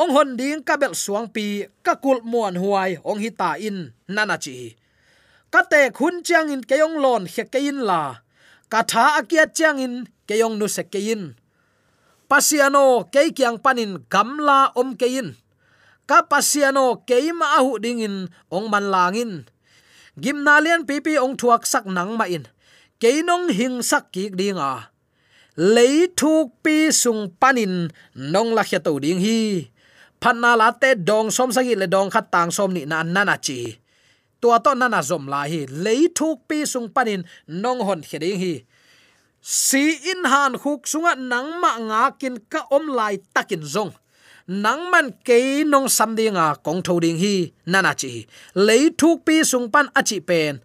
Ong 0.00 0.10
hon 0.14 0.30
ding 0.38 0.62
ka 0.62 0.78
bel 0.80 0.94
suang 0.94 1.28
pi, 1.34 1.66
ka 1.82 1.98
kul 1.98 2.22
muan 2.22 2.54
huai, 2.62 3.02
ong 3.02 3.18
hi 3.18 3.30
ta 3.40 3.58
in 3.58 3.90
nana 4.14 4.36
chi. 4.38 4.76
Ka 5.52 5.60
te 5.66 5.90
khun 5.90 6.22
chiang 6.26 6.48
in 6.54 6.62
keyong 6.62 6.96
lon 7.04 7.22
khe 7.26 7.44
kein 7.52 7.78
la. 7.88 8.22
Ka 8.72 8.80
tha 8.90 9.04
akia 9.18 9.44
chiang 9.50 9.78
in 9.82 9.94
keyong 10.30 10.54
nu 10.58 10.66
se 10.70 10.86
kein 10.86 11.34
pasiano 12.30 13.10
ke 13.10 13.34
kyang 13.34 13.58
panin 13.58 14.06
gamla 14.06 14.70
om 14.78 14.94
kein 14.94 15.34
ka 16.10 16.26
pasiano 16.26 17.06
keima 17.06 17.62
ahu 17.62 17.78
dingin, 17.78 18.26
ong 18.50 18.66
man 18.66 18.90
langin. 18.90 19.46
Gimnalian 20.18 20.82
pipi 20.82 21.14
ong 21.14 21.38
thuak 21.38 21.62
sak 21.62 21.86
nang 21.86 22.18
ma 22.18 22.26
in 22.26 22.50
keinong 22.98 23.54
hing 23.54 23.78
sak 23.78 24.10
ki 24.10 24.34
dinga. 24.34 24.90
Lấy 25.54 26.10
thuốc 26.18 26.58
pi 26.66 26.90
sung 26.90 27.30
panin, 27.38 27.94
nong 28.18 28.50
la 28.58 28.66
khia 28.66 28.82
to 28.82 28.98
ding 28.98 29.22
hi. 29.22 29.70
Phanna 30.18 30.58
la 30.58 30.74
te 30.74 30.98
dong 30.98 31.30
som 31.30 31.54
sagi 31.54 31.78
le 31.78 31.86
dong 31.86 32.10
khat 32.10 32.26
tang 32.34 32.50
som 32.50 32.74
ni 32.74 32.82
na 32.90 33.06
nana 33.06 33.38
chi. 33.38 33.78
Tua 34.42 34.58
to 34.58 34.74
nana 34.74 35.00
zom 35.06 35.30
la 35.30 35.46
hi. 35.46 35.70
Lấy 35.70 36.10
thuốc 36.10 36.42
pi 36.50 36.66
sung 36.66 36.90
panin, 36.90 37.22
nong 37.46 37.80
hon 37.86 38.02
khia 38.02 38.18
ding 38.18 38.38
hi. 38.42 38.54
Si 39.40 39.84
in 40.10 40.26
han 40.26 40.58
khuk 40.58 40.90
sunga 40.90 41.14
nang 41.14 41.62
ma 41.62 41.78
nga 41.78 42.02
kin 42.20 42.36
ka 42.50 42.66
om 42.74 42.90
lai 42.98 43.22
takin 43.34 43.62
zong 43.62 43.94
nang 44.46 44.90
man 44.90 45.10
ke 45.24 45.64
nong 45.64 45.88
sam 45.88 46.16
dinga 46.16 46.54
kong 46.62 46.82
tho 46.82 47.00
ding 47.00 47.18
hi 47.18 47.50
nana 47.66 47.94
chi. 47.94 48.26
Lấy 48.54 48.90
thuốc 48.98 49.18
pi 49.26 49.44
sung 49.44 49.70
pan 49.70 49.86
achi 49.94 50.20
pen. 50.20 50.58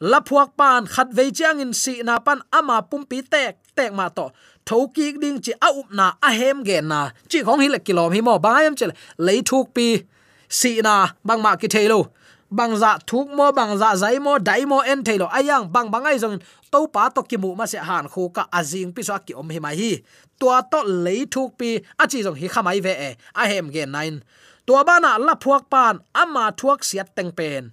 La 0.00 0.20
phuak 0.20 0.48
pan 0.56 0.86
khat 0.86 1.06
ve 1.12 1.30
chiang 1.30 1.58
in 1.58 1.72
si 1.72 2.02
na 2.02 2.18
pan 2.18 2.38
ama 2.50 2.80
pum 2.80 3.04
pi 3.04 3.22
tek 3.30 3.56
tek 3.76 3.92
ma 3.92 4.08
to. 4.08 4.28
Tho 4.66 4.86
ki 4.94 5.12
ding 5.22 5.38
chi 5.44 5.52
a 5.60 5.68
up 5.68 5.86
na 5.90 6.12
a 6.22 6.30
hem 6.30 6.64
ge 6.64 6.80
na. 6.82 7.10
Chi 7.28 7.38
khong 7.42 7.60
hi 7.60 7.68
le 7.68 7.78
kilom 7.78 8.12
hi 8.12 8.20
mo 8.20 8.38
ba 8.38 8.62
yam 8.62 8.74
chel 8.76 8.90
lấy 9.16 9.42
thuốc 9.46 9.66
pi 9.74 10.02
si 10.48 10.80
na 10.80 11.06
bang 11.24 11.42
ma 11.42 11.56
ki 11.56 11.68
thelo 11.68 12.04
bang 12.50 12.76
za 12.76 12.98
thuk 13.06 13.30
mo, 13.30 13.52
bang 13.52 13.78
za 13.78 13.94
zai 13.94 14.18
mo, 14.18 14.38
dai 14.38 14.66
mo 14.66 14.82
en 14.82 15.04
thelo 15.04 15.30
ayang 15.30 15.70
bang 15.72 15.90
bangai 15.90 16.18
jong 16.18 16.38
to 16.70 16.86
pa 16.90 17.08
to 17.08 17.22
ki 17.22 17.36
mu 17.38 17.54
ma 17.54 17.66
se 17.66 17.78
han 17.78 18.08
khu 18.10 18.28
ka 18.34 18.46
azing 18.50 18.90
pi 18.94 19.02
so 19.02 19.14
ki 19.26 19.34
om 19.34 19.48
hi 19.50 19.58
mai 19.58 19.76
hi 19.76 20.02
tua 20.40 20.62
to 20.70 20.80
lấy 21.04 21.26
thuốc 21.30 21.50
pi, 21.58 21.70
a 22.02 22.04
chi 22.10 22.22
jong 22.24 22.38
hi 22.40 22.48
khamai 22.54 22.78
ve 22.84 22.92
e 23.08 23.10
a 23.32 23.42
hem 23.50 23.66
ge 23.74 23.84
nine. 23.86 24.18
Tua 24.66 24.84
bana 24.88 25.18
la 25.26 25.34
phuak 25.42 25.62
pan 25.72 25.96
ama 26.22 26.44
thuak 26.58 26.80
siat 26.88 27.08
teng 27.16 27.32
pen. 27.38 27.64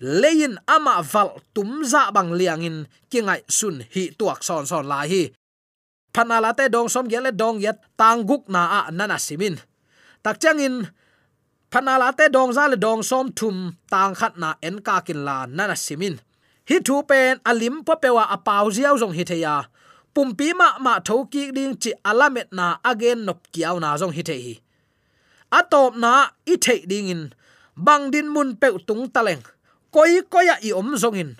Lein 0.00 0.54
ama 0.66 1.02
val 1.12 1.30
tumza 1.54 2.02
bang 2.14 2.30
liangin 2.38 2.76
kingai 3.10 3.40
sun 3.48 3.76
hi 3.94 4.02
tuak 4.18 4.42
son 4.46 4.66
son 4.66 4.86
la 4.92 5.00
hi. 5.10 5.22
Phanala 6.14 6.50
te 6.58 6.68
dong 6.74 6.88
som 6.88 7.06
gele 7.12 7.30
dong 7.30 7.60
yat 7.60 7.78
tangguk 8.00 8.48
na 8.48 8.62
a 8.78 8.80
nana 8.90 9.18
simin 9.18 9.56
tak 10.22 10.36
changin 10.42 10.88
phanala 11.70 12.10
te 12.18 12.28
dong 12.28 12.52
za 12.56 12.66
le 12.66 12.76
dong 12.76 13.02
som 13.02 13.26
thum, 13.38 13.56
tang 13.92 14.14
khat 14.18 14.34
na 14.42 14.54
en 14.66 14.76
ka 14.86 15.00
kin 15.06 15.20
la 15.26 15.46
nana 15.46 15.76
simin 15.76 16.14
hi 16.68 16.76
thu 16.86 17.02
pen 17.08 17.38
alim 17.50 17.84
po 17.86 17.94
pewa 18.02 18.24
apau 18.34 18.66
ziaw 18.76 18.94
jong 19.00 19.14
hi 19.16 19.24
theya 19.30 19.56
pumpi 20.18 20.50
ma 20.50 20.82
ma 20.82 20.98
thoki 20.98 21.54
ding 21.54 21.78
chi 21.78 21.94
alamet 22.10 22.50
na 22.50 22.82
again 22.90 23.22
nop 23.22 23.38
kiaw 23.54 23.78
na 23.78 23.94
jong 23.94 24.10
hi 24.10 24.22
hi. 24.26 24.58
Atop 25.58 25.94
na 25.94 26.34
i 26.42 26.58
the 26.58 26.74
ding 26.90 27.06
in. 27.14 27.22
Bang 27.78 28.10
din 28.10 28.26
mun 28.34 28.58
pe 28.58 28.74
tung 28.82 29.06
taleng. 29.14 29.46
Koi 29.94 30.26
koya 30.26 30.58
i 30.58 30.74
om 30.74 30.90
jong 30.98 31.14
in. 31.22 31.30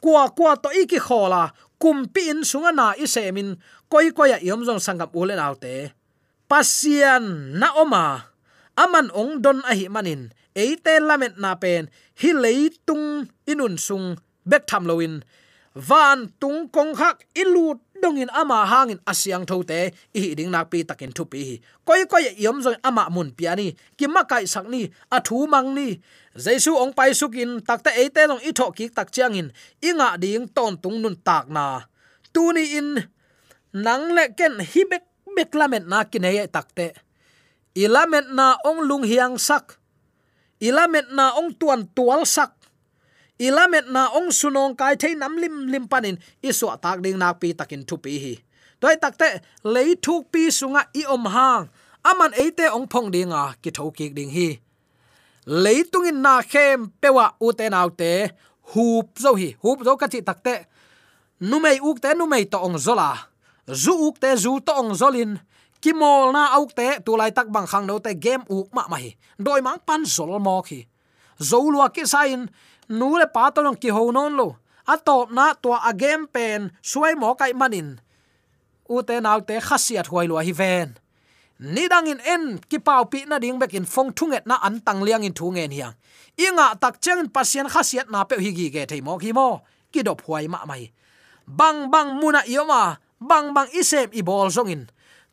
Kwa 0.00 0.32
kwa 0.32 0.56
to 0.56 0.72
iki 0.72 0.96
khola. 0.96 1.52
Kumpi 1.76 2.32
in 2.32 2.40
sunga 2.40 2.72
na 2.72 2.86
i 2.96 3.04
semin 3.04 3.60
koi 3.92 4.08
koya 4.16 4.40
i 4.40 4.48
om 4.48 4.64
jong 4.64 4.80
sangam 4.80 5.12
ule 5.12 5.36
naute 5.36 5.92
pasian 6.48 7.52
na 7.60 7.68
oma. 7.76 8.32
Aman 8.80 9.12
ong 9.12 9.44
don 9.44 9.60
a 9.68 9.76
hi 9.76 9.92
manin 9.92 10.32
eite 10.56 10.94
lamet 11.04 11.36
na 11.36 11.52
pen. 11.60 11.92
Hi 12.20 12.32
leitung 12.32 13.28
inun 13.44 13.76
sung. 13.76 14.16
Bek 14.48 14.64
tham 14.64 14.88
loin 14.88 15.20
van 15.74 16.32
tung 16.40 16.68
kong 16.68 16.92
khak 16.94 17.24
ilut 17.32 17.80
dongin 18.02 18.30
ama 18.34 18.66
hangin 18.66 18.98
asyang 19.06 19.46
thote. 19.46 19.94
I 20.18 20.34
ding 20.34 20.50
nak 20.50 20.68
pi 20.70 20.82
takin 20.82 21.14
thu 21.14 21.24
pi 21.30 21.62
koi 21.86 22.02
koi 22.10 22.34
yom 22.44 22.58
zoi 22.64 22.76
ama 22.82 23.06
mun 23.14 23.30
piani 23.30 23.78
ki 23.98 24.06
ma 24.10 24.22
kai 24.26 24.44
sak 24.44 24.66
ni, 24.66 24.90
a 25.14 25.18
thu 25.26 25.46
mang 25.46 25.70
ni. 25.78 26.02
Jaisu 26.34 26.74
ong 26.74 26.92
pai 26.98 27.14
sukin 27.14 27.62
takta 27.62 27.94
eite 27.94 28.26
long 28.26 28.42
i 28.42 28.50
tho 28.50 28.66
ki 28.76 28.90
tak 28.90 29.14
chiang 29.14 29.38
in. 29.38 29.48
Inga 29.88 30.18
ding 30.18 30.50
ton 30.50 30.74
tung 30.82 30.98
nun 31.02 31.16
tak 31.22 31.46
na. 31.46 31.86
Tu 32.34 32.42
ni 32.52 32.64
in, 32.78 32.98
nang 33.84 34.04
le 34.16 34.24
ken 34.38 34.58
hi 34.58 34.82
bek 34.90 35.04
bek 35.36 35.50
lamet 35.54 35.84
na 35.86 36.04
ki 36.10 36.18
nei 36.18 36.42
takte 36.50 36.92
ilamet 37.74 38.28
na 38.32 38.56
ong 38.64 38.84
lung 38.84 39.04
hiang 39.04 39.40
sak. 39.40 39.80
Ilamet 40.62 41.10
na 41.10 41.34
ong 41.40 41.56
tuan 41.56 41.88
tual 41.90 42.22
sak 42.28 42.54
ilamet 43.46 43.86
na 43.94 44.02
ong 44.18 44.30
sunong 44.30 44.78
kai 44.78 44.94
thei 45.02 45.14
nam 45.18 45.34
lim 45.42 45.66
lim 45.72 45.84
panin, 45.90 46.16
iso 46.48 46.70
tak 46.84 47.02
ding 47.04 47.18
nak 47.18 47.34
pi 47.40 47.48
takin 47.58 47.82
thu 47.88 47.96
pi 48.04 48.12
hi. 48.24 48.34
Toy 48.80 48.94
takte 49.02 49.28
lei 49.74 49.90
thu 50.04 50.14
pi 50.32 50.42
sunga 50.58 50.82
i 51.00 51.02
om 51.14 51.24
hang. 51.34 51.64
Aman 52.10 52.32
eite 52.42 52.66
ong 52.76 52.86
phong 52.90 53.08
dinga, 53.14 53.54
ki 53.62 53.70
tho 53.76 53.90
ki 53.96 54.06
ding 54.16 54.30
hi. 54.36 54.48
In 56.08 56.18
na 56.22 56.42
khem 56.42 56.78
pewa 57.00 57.26
uten 57.46 57.74
autte 57.74 58.30
hup 58.72 59.08
zo 59.18 59.34
hi, 59.34 59.48
hup 59.62 59.78
zo 59.86 59.92
ka 60.00 60.06
chi 60.12 60.20
takte 60.22 60.54
numei 61.42 61.78
uk 61.82 61.98
te 62.02 62.14
numei 62.14 62.44
to 62.46 62.58
ong 62.58 62.78
zola 62.78 63.10
zu 63.66 63.92
uk 64.06 64.18
te, 64.22 64.36
zu 64.36 64.60
to 64.62 64.72
ong 64.72 64.94
zolin 64.94 65.38
kimol 65.82 66.30
na 66.30 66.54
auk 66.54 66.70
te, 66.74 67.02
tu 67.02 67.18
lai 67.18 67.30
tak 67.34 67.50
bang 67.50 67.66
khang 67.66 67.86
no 67.86 67.98
te 67.98 68.14
game 68.14 68.46
uk 68.46 68.70
ma 68.70 68.86
mai 68.86 69.14
doi 69.38 69.60
mang 69.62 69.82
pan 69.86 70.06
zol 70.06 70.38
mo 70.38 70.62
khi 70.62 70.86
zo 71.42 71.58
lua 71.66 71.90
ki 71.90 72.06
sain 72.06 72.46
nu 72.98 73.16
le 73.20 73.26
pa 73.34 73.50
to 73.54 73.60
ki 73.82 73.90
ho 73.96 74.10
non 74.10 74.32
lo. 74.36 74.48
Atop 74.86 75.30
na 75.30 75.54
to 75.54 75.70
agem 75.72 76.26
pen 76.34 76.70
suai 76.82 77.14
mo 77.14 77.34
kai 77.34 77.52
manin. 77.52 78.00
U 78.88 79.02
te 79.02 79.20
nau 79.20 79.40
te 79.40 79.56
khasiat 79.68 80.06
huai 80.10 80.26
lo 80.28 80.36
hi 80.38 80.52
ven. 80.52 80.88
Ni 81.58 81.88
dang 81.88 82.06
in 82.12 82.20
en 82.34 82.44
ki 82.70 82.78
pau 82.78 83.04
pi 83.04 83.24
na 83.24 83.38
ding 83.38 83.58
back 83.58 83.74
in 83.74 83.86
phong 83.86 84.10
thunget 84.12 84.44
na 84.46 84.58
an 84.66 84.80
tang 84.86 85.00
liang 85.06 85.22
in 85.22 85.34
thung 85.34 85.58
en 85.58 85.70
hiang 85.70 85.94
inga 86.36 86.74
tak 86.80 87.00
cheng 87.04 87.28
pasien 87.28 87.68
khasiat 87.68 88.10
na 88.10 88.24
pe 88.24 88.36
hi 88.44 88.50
gi 88.58 88.68
ge 88.74 88.82
thei 88.90 89.00
mo 89.00 89.18
ki 89.18 89.32
mo. 89.32 89.62
Ki 89.92 90.02
dop 90.02 90.20
huai 90.26 90.48
ma 90.48 90.64
mai. 90.64 90.90
Bang 91.46 91.90
bang 91.92 92.10
muna 92.20 92.42
yoma 92.46 92.98
bang 93.20 93.54
bang 93.54 93.68
isem 93.80 94.08
i 94.12 94.22
bol 94.22 94.50
zong 94.50 94.70
in 94.74 94.82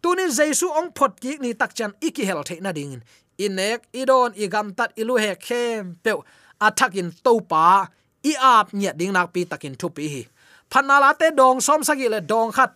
tunin 0.01 0.31
jesu 0.31 0.67
ong 0.69 0.91
phot 0.95 1.19
ki 1.19 1.37
ni 1.43 1.53
tak 1.53 1.73
chan 1.75 1.91
iki 1.99 2.23
hel 2.25 2.43
the 2.43 2.55
na 2.61 2.71
ding 2.71 2.93
in 2.95 3.03
inek, 3.39 3.87
idon 3.95 4.35
igam 4.35 4.75
tat 4.75 4.91
ilu 4.99 5.15
he 5.15 5.35
khem 5.35 5.95
pe 6.03 6.11
athakin 6.59 7.09
topa 7.23 7.89
i 8.23 8.33
ap 8.35 8.75
nya 8.75 8.91
ding 8.91 9.15
nak 9.15 9.31
pi 9.33 9.47
takin 9.47 9.75
thu 9.79 9.87
pi 9.89 10.05
hi. 10.13 10.23
Phanala 10.69 11.17
te 11.17 11.31
dong 11.33 11.57
som 11.63 11.81
sagi 11.81 12.07
le 12.11 12.19
dong 12.21 12.51
khat. 12.51 12.75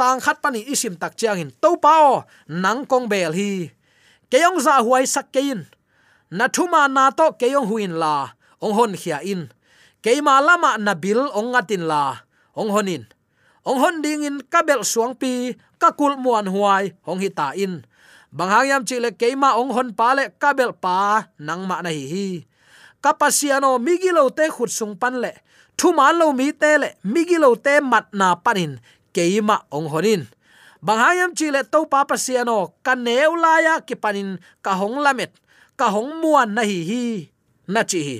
Tang 0.00 0.18
khat 0.24 0.40
pani 0.42 0.64
isim 0.64 0.96
tak 0.96 1.14
chiang 1.14 1.38
in 1.38 1.50
topa 1.62 1.92
o, 2.12 2.14
nang 2.48 2.88
kong 2.88 3.06
bel 3.12 3.32
hi. 3.36 3.68
Keyong 4.30 4.58
za 4.64 4.80
huai 4.80 5.04
sakkein 5.04 5.68
na 6.30 6.48
thuma 6.48 6.88
na 6.88 7.10
to 7.10 7.36
keyong 7.40 7.68
huin 7.70 7.94
la, 8.02 8.32
ong 8.64 8.74
hon 8.74 8.92
khia 8.96 9.18
in. 9.22 9.52
Keima 10.00 10.40
lama 10.40 10.80
nabil 10.80 11.20
ong 11.36 11.52
atin 11.52 11.84
la, 11.84 12.24
ong 12.56 12.72
honin 12.72 13.04
ong 13.64 13.78
hon 13.78 13.96
ding 14.00 14.24
in 14.24 14.38
kabel 14.48 14.80
suang 14.82 15.12
pi, 15.12 15.52
ka 15.76 15.92
kul 15.92 16.16
muan 16.16 16.48
huai 16.48 16.96
hong 17.04 17.20
hita 17.20 17.52
in. 17.56 17.84
Bang 18.30 18.50
yam 18.66 18.82
chi 18.86 18.96
le 19.02 19.10
keima 19.12 19.58
ong 19.58 19.74
hon 19.74 19.90
pa 19.92 20.14
le 20.16 20.30
kabel 20.42 20.72
pa, 20.72 21.28
nang 21.36 21.66
ma 21.68 21.82
na 21.84 21.90
hi 21.90 22.04
hi 22.08 22.26
kapasiano 23.00 23.78
migilo 23.80 24.30
te 24.30 24.48
khut 24.48 24.70
sung 24.70 24.94
pan 25.00 25.20
le 25.20 25.32
thu 25.80 25.96
man 25.96 26.12
lo 26.20 26.32
mi 26.36 26.52
te 26.52 26.76
le 26.76 26.88
migilo 27.04 27.56
te 27.56 27.80
mat 27.80 28.12
na 28.12 28.36
panin. 28.36 28.76
Keima 29.16 29.66
ong 29.72 29.88
honin. 29.90 30.22
Banghayam 30.84 31.34
chile 31.34 31.64
to 31.66 31.84
pa 31.90 32.04
pasiano 32.04 32.72
kaneu 32.86 33.34
laya 33.36 33.80
ki 33.80 33.96
panin 33.96 34.38
ka 34.62 34.76
hong 34.76 35.00
lamet. 35.00 35.32
Ka 35.76 35.90
hong 35.90 36.20
muan 36.20 36.52
na 36.54 36.62
hi 36.62 36.78
hi, 36.84 37.04
na 37.66 37.82
chi 37.82 38.00
hi. 38.04 38.18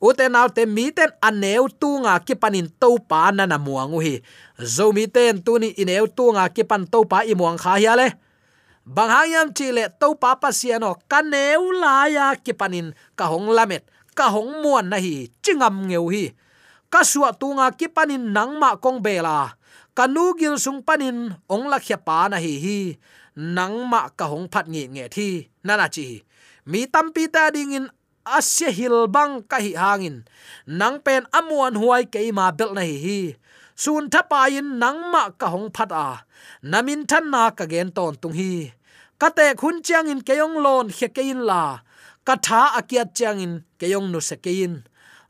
Ute 0.00 0.26
naw 0.28 0.48
te 0.52 0.66
mi 0.66 0.90
ten 0.92 1.12
aneu 1.20 1.68
tu 1.80 2.00
nga 2.04 2.18
ki 2.20 2.34
panin 2.36 2.68
to 2.80 2.96
pa 3.08 3.32
na 3.32 3.44
na 3.48 3.56
muangu 3.56 4.00
hi 4.04 4.20
zo 4.60 4.92
mi 4.92 5.08
ten 5.08 5.40
tu 5.40 5.56
ni 5.56 5.72
ineu 5.80 6.04
tu 6.08 6.28
nga 6.34 6.44
ki 6.52 6.64
pan 6.64 6.84
to 6.84 7.08
pa 7.08 7.24
i 7.24 7.32
muang 7.32 7.56
kha 7.56 7.80
ya 7.80 7.96
le 7.96 8.12
banghayam 8.84 9.48
chile 9.56 9.88
to 10.00 10.12
pa 10.20 10.36
pasiano 10.36 11.00
kaneu 11.08 11.72
laya 11.80 12.36
ki 12.36 12.52
panin 12.52 12.92
ka 13.16 13.28
hong 13.32 13.48
lamet 13.48 13.84
ka 14.14 14.30
hong 14.34 14.62
muan 14.62 14.86
na 14.90 14.98
hi, 15.04 15.28
chingam 15.42 15.90
ngeu 15.90 16.08
hi. 16.14 16.24
Ka 16.92 17.02
suwa 17.02 17.30
tunga 17.34 17.66
ki 17.78 17.86
panin 17.90 18.30
nangma 18.30 18.78
kong 18.78 19.02
bela 19.02 19.58
kanu 19.94 20.34
gil 20.38 20.58
sung 20.58 20.82
panin, 20.82 21.38
ong 21.46 21.66
la 21.70 21.78
khya 21.78 21.98
pa 22.06 22.26
na 22.30 22.38
hi 22.42 22.54
hi. 22.64 22.78
Nangma 23.34 24.10
ka 24.18 24.30
hong 24.30 24.46
phat 24.52 24.66
ngi 24.70 24.84
nge 24.94 25.04
thi. 25.14 25.28
Nana 25.66 25.86
chi 25.94 26.22
mi 26.70 26.80
tampi 26.86 27.24
ta 27.34 27.50
dingin 27.54 27.86
asya 28.24 28.70
hil 28.70 29.06
bang 29.14 29.42
ka 29.50 29.58
hi 29.64 29.72
hangin 29.76 30.24
nang 30.66 30.96
pen 31.04 31.28
amuan 31.38 31.74
huai 31.76 32.04
ke 32.12 32.20
ma 32.32 32.50
bel 32.58 32.70
na 32.74 32.82
hi 32.82 32.96
hi. 33.06 33.20
Sun 33.74 34.06
thapa 34.12 34.46
in 34.58 34.78
nangma 34.82 35.34
ka 35.40 35.46
hong 35.50 35.70
phat 35.74 35.90
a. 35.90 36.22
Namin 36.62 37.02
than 37.10 37.30
na 37.30 37.50
ka 37.50 37.64
gen 37.66 37.90
ton 37.96 38.14
tung 38.22 38.34
hi. 38.38 38.70
Kate 39.20 39.46
khun 39.60 39.82
chiang 39.82 40.06
in 40.12 40.20
keyong 40.26 40.56
lon 40.64 40.86
khe 40.90 41.08
in 41.18 41.42
la 41.48 41.82
katha 42.26 42.74
akiat 42.80 43.12
chiang 43.16 43.40
in 43.44 43.54
keyong 43.78 44.08
nu 44.12 44.20
sekein 44.20 44.82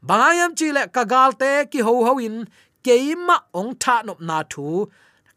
bangayam 0.07 0.55
chile 0.59 0.83
kagal 0.95 1.35
te 1.41 1.67
ki 1.71 1.81
ho 1.87 1.93
ho 2.07 2.13
in 2.23 2.47
keima 2.85 3.37
ong 3.57 3.73
tha 3.83 4.05
nop 4.07 4.21
na 4.21 4.45
thu. 4.53 4.87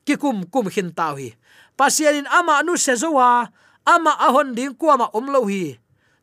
Ki 0.08 0.15
kum 0.15 0.48
kum 0.54 0.67
hin 0.72 0.89
taw 0.96 1.20
hi 1.20 1.36
pasianin 1.80 2.28
ama 2.32 2.63
nu 2.63 2.74
sezowa, 2.80 3.52
ama 3.84 4.12
ahon 4.26 4.56
ding 4.58 4.76
kuama 4.80 5.08
omlo 5.17 5.43
hi 5.52 5.76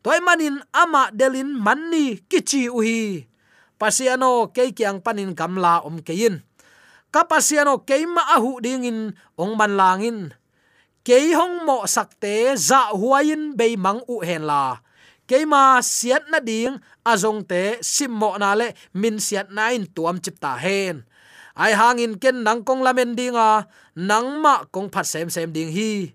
toy 0.03 0.19
manin 0.25 0.57
ama 0.73 1.01
delin 1.13 1.53
manni 1.65 2.17
kichi 2.29 2.65
uhi. 2.69 2.99
Hi 3.21 3.25
pasiano 3.79 4.49
ke 4.55 4.71
kyang 4.77 5.03
panin 5.05 5.35
gamla 5.35 5.83
om 5.85 5.99
kein 6.01 6.41
ka 7.13 7.27
pasiano 7.29 7.83
keima 7.87 8.23
ahu 8.35 8.59
dingin, 8.59 9.15
ong 9.39 9.53
man 9.55 9.73
langin. 9.79 10.19
Ke 11.05 11.15
hong 11.37 11.63
mo 11.63 11.85
sakte 11.85 12.57
za 12.57 12.89
huain 12.91 13.53
be 13.53 13.77
mang 13.77 14.01
u 14.09 14.25
hen 14.25 14.43
la 14.49 14.81
keima 15.29 15.81
siat 15.81 16.29
na 16.29 16.39
ding 16.39 16.77
azong 17.05 17.41
te 17.45 17.81
simmo 17.81 18.37
na 18.41 18.53
le 18.53 18.73
min 18.93 19.17
siat 19.17 19.49
na 19.49 19.73
in 19.75 19.85
tuam 19.89 20.17
chip 20.23 20.37
ta 20.39 20.57
hen. 20.57 21.05
Ai 21.55 21.71
hangin 21.71 22.19
ken 22.19 22.43
nang 22.43 22.67
kong 22.67 22.83
lamen 22.83 23.15
dinga 23.15 23.65
nang 23.95 24.43
ma 24.43 24.67
kong 24.73 24.91
phat 24.91 25.07
sem 25.07 25.27
sem 25.31 25.49
ding 25.55 25.71
hi. 25.71 26.11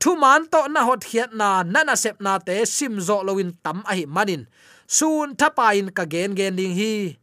Thu 0.00 0.14
man 0.14 0.46
to 0.48 0.64
na 0.70 0.80
hot 0.86 1.02
khiat 1.02 1.34
na 1.34 1.66
nana 1.66 1.94
sep 1.98 2.16
na 2.24 2.38
te 2.38 2.64
sim 2.64 2.96
zo 3.02 3.20
lowin 3.26 3.50
tam 3.64 3.84
a 3.84 3.92
hi 3.98 4.04
manin. 4.06 4.48
Sun 4.88 5.36
thapa 5.36 5.76
in 5.76 5.90
ka 5.92 6.04
gen 6.08 6.32
gen 6.38 6.56
ding 6.56 6.72
hi. 6.72 7.18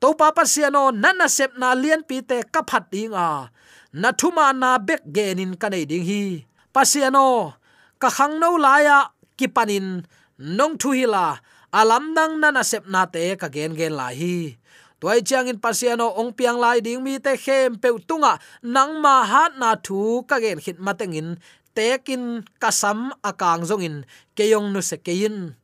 To 0.00 0.16
pa 0.18 0.32
pa 0.32 0.42
siano 0.48 0.88
nana 0.88 1.28
sep 1.28 1.52
na 1.60 1.74
lian 1.76 2.02
pi 2.08 2.24
te 2.24 2.40
ka 2.54 2.62
phat 2.64 2.88
ding 2.94 3.12
a. 3.12 3.52
Na 3.92 4.08
thuma 4.16 4.56
na 4.56 4.80
bek 4.80 5.02
genin 5.12 5.52
ka 5.60 5.68
nei 5.68 5.84
ding 5.84 6.06
hi. 6.08 6.48
Pasiano 6.72 7.60
ka 8.00 8.08
khang 8.08 8.40
no 8.40 8.56
laya 8.56 9.12
ki 9.36 9.52
panin 9.52 10.08
nong 10.38 10.78
thu 10.80 10.90
hi 10.96 11.06
la, 11.06 11.36
alam 11.72 12.14
nang 12.14 12.40
nana 12.40 12.62
sep 12.64 12.84
na 12.88 13.06
te 13.06 13.36
ka 13.36 13.48
gen 13.48 13.76
gen 13.76 13.92
la 13.96 14.08
hi. 14.12 14.56
Toy 15.00 15.18
chiang 15.26 15.50
in 15.50 15.58
pasiano 15.58 16.14
ong 16.14 16.30
piang 16.30 16.62
lai 16.62 16.78
ding 16.78 17.02
mi 17.02 17.18
te 17.18 17.34
khem 17.36 17.74
pe 17.82 17.88
tunga, 18.08 18.38
nang 18.62 19.02
ma 19.02 19.24
hat 19.26 19.58
na 19.58 19.74
thu 19.74 20.22
ka 20.28 20.38
gen 20.38 20.62
khit 20.62 20.78
matengin 20.78 21.42
tekin 21.74 22.44
kasam 22.62 23.10
akang 23.24 23.64
zong 23.64 23.82
in 23.82 23.96
keyong 24.36 24.70
nu 24.72 24.80
se 24.84 24.96
kein 25.00 25.56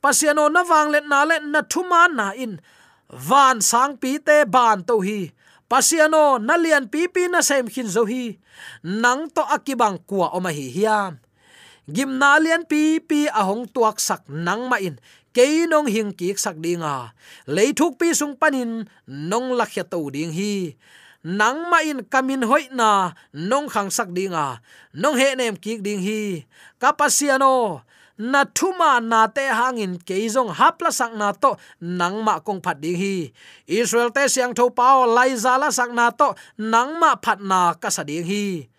pasiano 0.00 0.46
na 0.48 0.62
wang 0.62 0.88
let 0.94 1.04
na 1.04 1.26
let 1.28 1.42
na 1.42 1.60
thuma 1.66 2.06
na 2.08 2.30
in, 2.32 2.62
van 3.10 3.60
sang 3.60 3.98
pi 4.00 4.18
te 4.18 4.48
ban 4.48 4.80
to 4.86 5.02
hi. 5.02 5.30
Pasiano 5.66 6.38
na 6.38 6.54
lian 6.54 6.86
pi 6.86 7.10
pi 7.10 7.26
na 7.26 7.42
sem 7.42 7.66
khin 7.66 7.90
zo 7.90 8.06
hi, 8.06 8.38
nang 8.86 9.26
to 9.34 9.42
akibang 9.42 9.98
kwa 10.06 10.30
oma 10.30 10.54
hi 10.54 10.70
hiam 10.70 11.18
gimna 11.86 12.38
lian 12.42 12.66
pi 12.66 12.98
pi 12.98 13.30
ahong 13.30 13.70
tuak 13.70 13.98
sak 14.02 14.26
nang 14.26 14.66
ma 14.70 14.78
in. 14.82 14.98
Ke 15.36 15.68
nong 15.68 15.86
hing 15.92 16.16
ki 16.16 16.32
sak 16.32 16.56
dinga 16.64 17.12
leithuk 17.44 18.00
pi 18.00 18.16
sung 18.16 18.40
panin 18.40 18.88
nong 19.04 19.52
lakhya 19.52 19.84
to 19.84 20.00
ding 20.08 20.32
hi. 20.32 20.74
Nang 21.26 21.68
ma 21.68 21.82
in 21.82 22.06
kamin 22.06 22.46
hoi 22.46 22.70
na. 22.72 23.12
Nong 23.36 23.68
khang 23.68 23.92
sak 23.92 24.14
dinga 24.16 24.64
nong 24.96 25.16
he 25.20 25.36
nem 25.36 25.52
ki 25.58 25.82
ding 25.84 26.00
hi. 26.00 26.48
Kapasiano 26.80 27.84
na 28.16 28.48
thuma 28.48 28.96
na 28.96 29.28
te 29.28 29.44
hangin 29.44 30.00
keizong 30.00 30.48
hapla 30.56 30.88
sak 30.88 31.12
na 31.12 31.36
to. 31.36 31.60
Nangma 31.84 32.40
kong 32.40 32.64
phat 32.64 32.80
ding 32.80 32.96
hi. 32.96 33.30
Israel 33.68 34.08
te 34.08 34.24
siang 34.32 34.56
tho 34.56 34.72
pao 34.72 35.04
lai 35.04 35.36
zala 35.36 35.68
sak 35.68 35.92
na 35.92 36.08
to. 36.16 36.32
Nangma 36.56 37.20
phat 37.20 37.44
na 37.44 37.76
ka 37.76 37.92
sa 37.92 38.02
ding 38.08 38.24
hi 38.24 38.72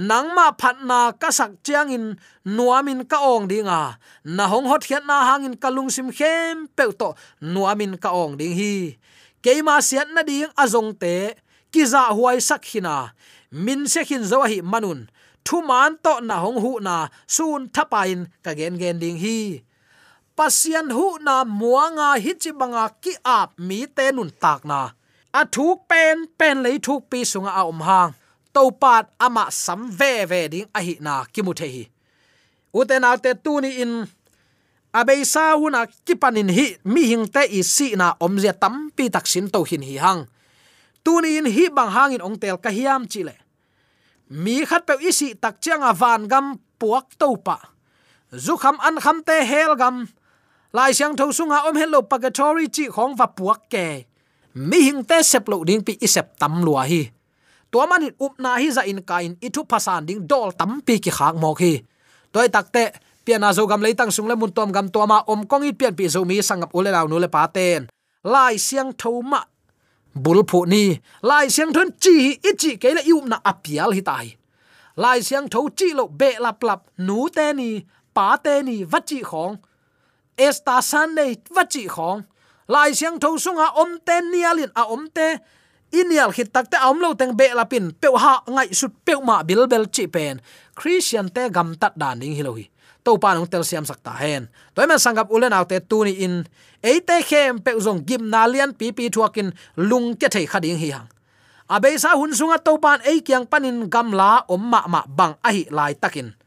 nang 0.00 0.32
ma 0.32 0.48
phat 0.56 0.80
na 0.80 1.12
ka 1.12 1.28
sak 1.28 1.60
chiang 1.60 1.92
in 1.92 2.16
nuamin 2.48 3.04
ka 3.04 3.20
ong 3.20 3.44
dinga. 3.52 4.00
Na 4.24 4.44
hong 4.48 4.64
hot 4.64 4.88
hiat 4.88 5.04
na 5.04 5.28
hangin 5.28 5.60
kalung 5.60 5.92
sim 5.92 6.08
khem 6.08 6.72
pe 6.72 6.88
to 6.96 7.12
nuamin 7.44 8.00
ka 8.00 8.08
ong 8.08 8.40
ding 8.40 8.56
hi. 8.56 8.96
Keima 9.44 9.76
siat 9.84 10.08
na 10.16 10.24
ding 10.24 10.48
azong 10.56 10.96
te, 10.96 11.36
kiza 11.68 12.16
huai 12.16 12.40
sak 12.40 12.64
hina. 12.72 13.12
Min 13.52 13.84
se 13.84 14.00
hin 14.08 14.24
zo 14.24 14.40
hi 14.48 14.64
manun. 14.64 15.12
Thu 15.44 15.60
man 15.60 16.00
to 16.00 16.24
na 16.24 16.40
hong 16.40 16.60
hu 16.64 16.80
na 16.80 17.12
sun 17.28 17.68
thapain 17.68 18.32
ka 18.40 18.56
gen 18.56 18.80
gen 18.80 18.96
ding 18.96 19.20
hi. 19.20 19.60
Pasian 20.32 20.88
hu 20.96 21.20
na 21.20 21.44
muanga 21.44 22.16
hichi 22.16 22.56
banga 22.56 22.88
ki 23.04 23.20
ap 23.20 23.52
mi 23.60 23.84
te 23.84 24.08
nun 24.16 24.32
tak 24.32 24.64
na. 24.64 24.96
A 25.36 25.44
thuk 25.44 25.84
pen 25.90 26.24
pen 26.40 26.64
lei 26.64 26.80
thuk 26.80 27.12
pi 27.12 27.20
sunga 27.20 27.52
a 27.60 27.68
om 27.68 27.84
hang 27.84 28.16
to 28.52 28.70
pat 28.70 29.10
ama 29.18 29.50
sam 29.50 29.90
ve 29.90 30.24
ve 30.24 30.48
ding 30.48 30.68
a 30.74 30.80
hi 30.80 30.96
na 31.00 31.24
kimu 31.24 31.54
the 31.54 31.66
hi. 31.66 31.84
Uten 32.74 33.04
alte 33.04 33.34
tu 33.44 33.60
ni 33.60 33.82
in 33.82 34.06
abei 34.92 35.24
sa 35.24 35.56
huna 35.56 35.86
kipanin 36.06 36.50
hi, 36.50 36.76
mi 36.84 37.06
hing 37.06 37.26
te 37.26 37.46
i 37.46 37.62
si 37.62 37.96
na 37.96 38.14
omzia 38.20 38.52
tam 38.52 38.90
pi 38.96 39.08
taksin 39.08 39.50
to 39.50 39.64
hin 39.64 39.82
hi 39.82 39.96
hang. 39.98 40.26
Tu 41.04 41.20
ni 41.20 41.38
in 41.38 41.46
hi 41.46 41.68
bang 41.68 41.90
hangin 41.90 42.22
ong 42.22 42.38
tel 42.38 42.58
ka 42.58 42.70
hiam 42.70 43.06
chile 43.08 43.34
mi 44.30 44.62
khat 44.64 44.86
pe 44.86 44.94
isi 45.02 45.34
tak 45.34 45.58
chiang 45.58 45.82
a 45.82 45.92
van 45.92 46.30
gam 46.30 46.54
puak 46.78 47.18
to 47.18 47.34
pa 47.42 47.58
zu 48.30 48.54
kham 48.56 48.78
an 48.78 48.96
kham 49.02 49.22
te 49.26 49.42
hel 49.44 49.74
gam. 49.74 50.06
Lai 50.72 50.94
siang 50.94 51.18
tho 51.18 51.34
sunga 51.34 51.66
om 51.66 51.74
hello 51.74 52.02
pagatory 52.02 52.70
chi 52.70 52.86
khong 52.86 53.18
va 53.18 53.26
puak 53.26 53.66
ke. 53.66 54.06
Mi 54.54 54.78
hing 54.86 55.02
te 55.02 55.18
sep 55.22 55.48
lo 55.50 55.64
ding 55.66 55.82
pi 55.82 55.98
isep 55.98 56.38
tam 56.38 56.62
lua 56.62 56.86
hi 56.86 57.10
to 57.72 57.86
man 57.86 58.02
in 58.02 58.14
up 58.20 58.34
na 58.38 58.56
hi 58.58 58.70
za 58.70 58.82
in 58.82 59.02
ka 59.02 59.18
in 59.26 59.34
ithu 59.46 59.62
phasan 59.70 60.06
ding 60.06 60.26
dol 60.26 60.50
tam 60.52 60.80
pi 60.86 60.98
ki 60.98 61.10
khak 61.10 61.34
mok 61.42 61.60
hi. 61.60 61.74
Toy 62.32 62.48
takte 62.48 62.84
piana 63.24 63.52
zo 63.52 63.66
gam 63.66 63.82
leitang 63.82 64.10
sung 64.10 64.28
le 64.28 64.34
mun 64.36 64.52
tom 64.52 64.72
gam 64.72 64.88
to 64.94 65.06
ma 65.06 65.22
om 65.26 65.46
kong 65.50 65.64
it 65.68 65.78
pian 65.78 65.94
pi 65.98 66.08
zo 66.08 66.24
mi 66.24 66.42
sangap 66.42 66.70
ule 66.74 66.90
law 66.90 67.06
nu 67.06 67.18
le 67.18 67.28
pa 67.28 67.46
ten. 67.46 67.88
Lai 68.24 68.56
siang 68.58 68.92
tho 69.00 69.22
ma, 69.22 69.40
bul 70.14 70.44
phu 70.50 70.66
ni. 70.66 70.84
Lai 71.22 71.48
siang 71.48 71.72
thon 71.72 71.88
chi 72.02 72.16
hi 72.44 72.52
chi 72.60 72.76
ke 72.82 72.90
le 72.96 73.02
yum 73.10 73.24
na 73.28 73.36
apial 73.50 73.90
hi 73.96 74.02
tai. 74.10 74.26
Lai 74.96 75.18
siang 75.22 75.48
tho 75.48 75.60
chi 75.78 75.88
lo 75.98 76.04
be 76.20 76.30
lap 76.44 76.62
lap, 76.62 76.80
nu 76.98 77.28
te 77.36 77.52
ni, 77.52 77.70
pa 78.14 78.36
te 78.44 78.62
ni 78.62 78.84
vắt 78.84 79.06
chi 79.06 79.22
khong. 79.30 79.56
Esta 80.36 80.80
san 80.90 81.14
nei 81.14 81.32
vắt 81.56 81.70
chi 81.70 81.86
khong. 81.88 82.20
Lai 82.68 82.90
siang 82.98 83.16
tho 83.22 83.38
sunga 83.44 83.66
om 83.82 83.98
ten 84.06 84.30
nialin, 84.32 84.70
a 84.74 84.82
om 84.94 85.08
te 85.16 85.28
inial 85.92 86.30
hit 86.34 86.50
takte 86.54 86.78
amlo 86.78 87.14
teng 87.14 87.36
be 87.36 87.50
lapin 87.54 87.94
pe 87.94 88.08
ha 88.14 88.42
ngai 88.46 88.74
sut 88.74 88.94
pe 89.04 89.14
ma 89.22 89.42
bil 89.42 89.66
bel 89.66 89.86
chi 89.90 90.06
pen. 90.06 90.40
Christian 90.74 91.28
te 91.30 91.50
gam 91.50 91.74
tat 91.74 91.94
dan 91.98 92.18
ding 92.22 92.34
hilohi 92.34 92.70
to 93.04 93.16
pa 93.16 93.34
nong 93.34 93.48
tel 93.48 93.64
siam 93.64 93.84
sakta 93.84 94.12
hen. 94.14 94.48
Toy 94.74 94.86
man 94.86 95.00
sangap 95.00 95.32
ulen 95.32 95.52
autte 95.52 95.80
tu 95.80 96.04
ni 96.04 96.20
in. 96.24 96.44
Eite 96.80 97.20
khem 97.24 97.60
pe 97.60 97.76
zong 97.80 98.04
gim 98.06 98.28
na 98.28 98.46
lian 98.48 98.72
pi 98.72 98.92
pi 98.92 99.12
thuakin 99.12 99.52
lung 99.76 100.16
ke 100.16 100.28
thei 100.32 100.46
khading 100.46 100.78
hi 100.80 100.90
hang. 100.96 101.08
Abe 101.70 101.94
sa 101.98 102.16
hun 102.18 102.34
sunga 102.34 102.58
to 102.58 102.76
pan 102.82 103.00
ei 103.06 103.22
kyang 103.22 103.46
panin 103.46 103.86
gam 103.86 104.12
la 104.12 104.42
om 104.48 104.62
ma 104.62 104.84
ma 104.88 105.04
bang 105.06 105.34
a 105.44 105.48
hi 105.52 105.68
lai 105.70 105.94
takin 105.94 106.39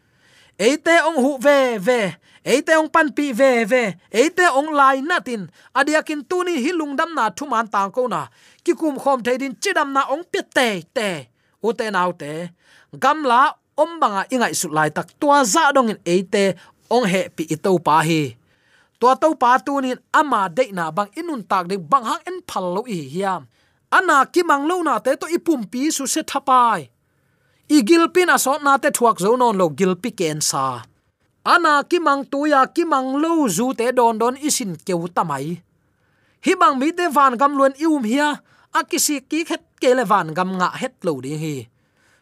eite 0.59 1.01
ong 1.09 1.17
hu 1.17 1.31
ve 1.41 1.77
ve 1.77 2.13
eite 2.45 2.77
ong 2.77 2.89
pan 2.89 3.09
pi 3.09 3.33
ve 3.33 3.65
ve 3.65 3.83
eite 4.11 4.45
ong 4.53 4.69
lai 4.69 5.01
natin 5.01 5.49
adiakin 5.73 6.21
tuni 6.29 6.61
hilung 6.61 6.93
dam 6.95 7.15
na 7.17 7.29
thuman 7.33 7.65
tang 7.67 7.91
ko 7.91 8.07
na. 8.07 8.29
Ki 8.63 8.73
kum 8.73 8.95
khom 8.99 9.19
thei 9.25 9.37
din 9.37 9.55
chidam 9.61 9.89
na 9.93 10.05
ong 10.13 10.23
pe 10.31 10.39
te 10.55 10.81
te. 10.93 11.09
U 11.63 11.73
te 11.73 11.89
nau 11.89 12.11
te. 12.13 12.49
Gam 12.93 13.23
la 13.25 13.53
om 13.75 13.99
banga 13.99 14.23
ingai 14.29 14.53
su 14.53 14.69
lai 14.69 14.89
tak 14.89 15.07
tua 15.19 15.43
za 15.43 15.71
dong 15.75 15.89
in 15.89 15.99
eite 16.05 16.53
ong 16.89 17.05
he 17.09 17.29
pi 17.35 17.43
ito 17.49 17.73
pa 17.81 18.05
hi. 18.05 18.37
Tua 18.99 19.17
to 19.17 19.33
pa 19.35 19.57
tu 19.57 19.81
ni 19.81 19.91
ama 20.13 20.49
de 20.49 20.69
na 20.71 20.91
bang 20.91 21.09
inun 21.17 21.41
tak 21.41 21.67
de 21.67 21.75
bang 21.81 22.05
hang 22.05 22.23
en 22.29 22.37
phal 22.45 22.65
lo 22.75 22.81
hi 22.85 22.99
hiam. 23.13 23.41
Ana 23.89 24.25
ki 24.25 24.41
mang 24.45 24.65
lo 24.69 24.81
na 24.85 25.01
te 25.01 25.17
to 25.17 25.25
ipum 25.27 25.65
pi 25.71 25.89
su 25.89 26.05
se 26.05 26.21
thapai 26.21 26.92
i 27.69 27.83
gilpin 27.83 28.29
asot 28.33 28.63
na 28.63 28.77
te 28.77 28.91
thuak 28.91 29.19
zo 29.23 29.35
non 29.39 29.57
lo 29.57 29.69
gilpi 29.71 30.11
ken 30.11 30.41
sa. 30.41 30.83
Ana 31.43 31.83
ki 31.83 31.99
mang 31.99 32.23
tu 32.27 32.47
ya 32.47 32.67
ki 32.67 32.83
mang 32.87 33.19
lo 33.19 33.47
zu 33.47 33.73
te 33.77 33.91
don 33.91 34.17
don 34.17 34.35
isin 34.39 34.79
keu 34.79 35.07
tamai 35.11 35.59
hi 36.43 36.53
bang 36.59 36.75
mi 36.75 36.91
te 36.91 37.07
van 37.07 37.39
gam 37.39 37.55
luen 37.55 37.75
ium 37.79 38.03
hia 38.03 38.43
akisi 38.75 39.23
ki 39.23 39.47
khet 39.47 39.63
ke 39.79 39.95
le 39.95 40.03
van 40.03 40.35
gam 40.35 40.59
nga 40.59 40.69
het 40.75 40.95
lo 41.07 41.19
ding 41.23 41.39
hi. 41.39 41.67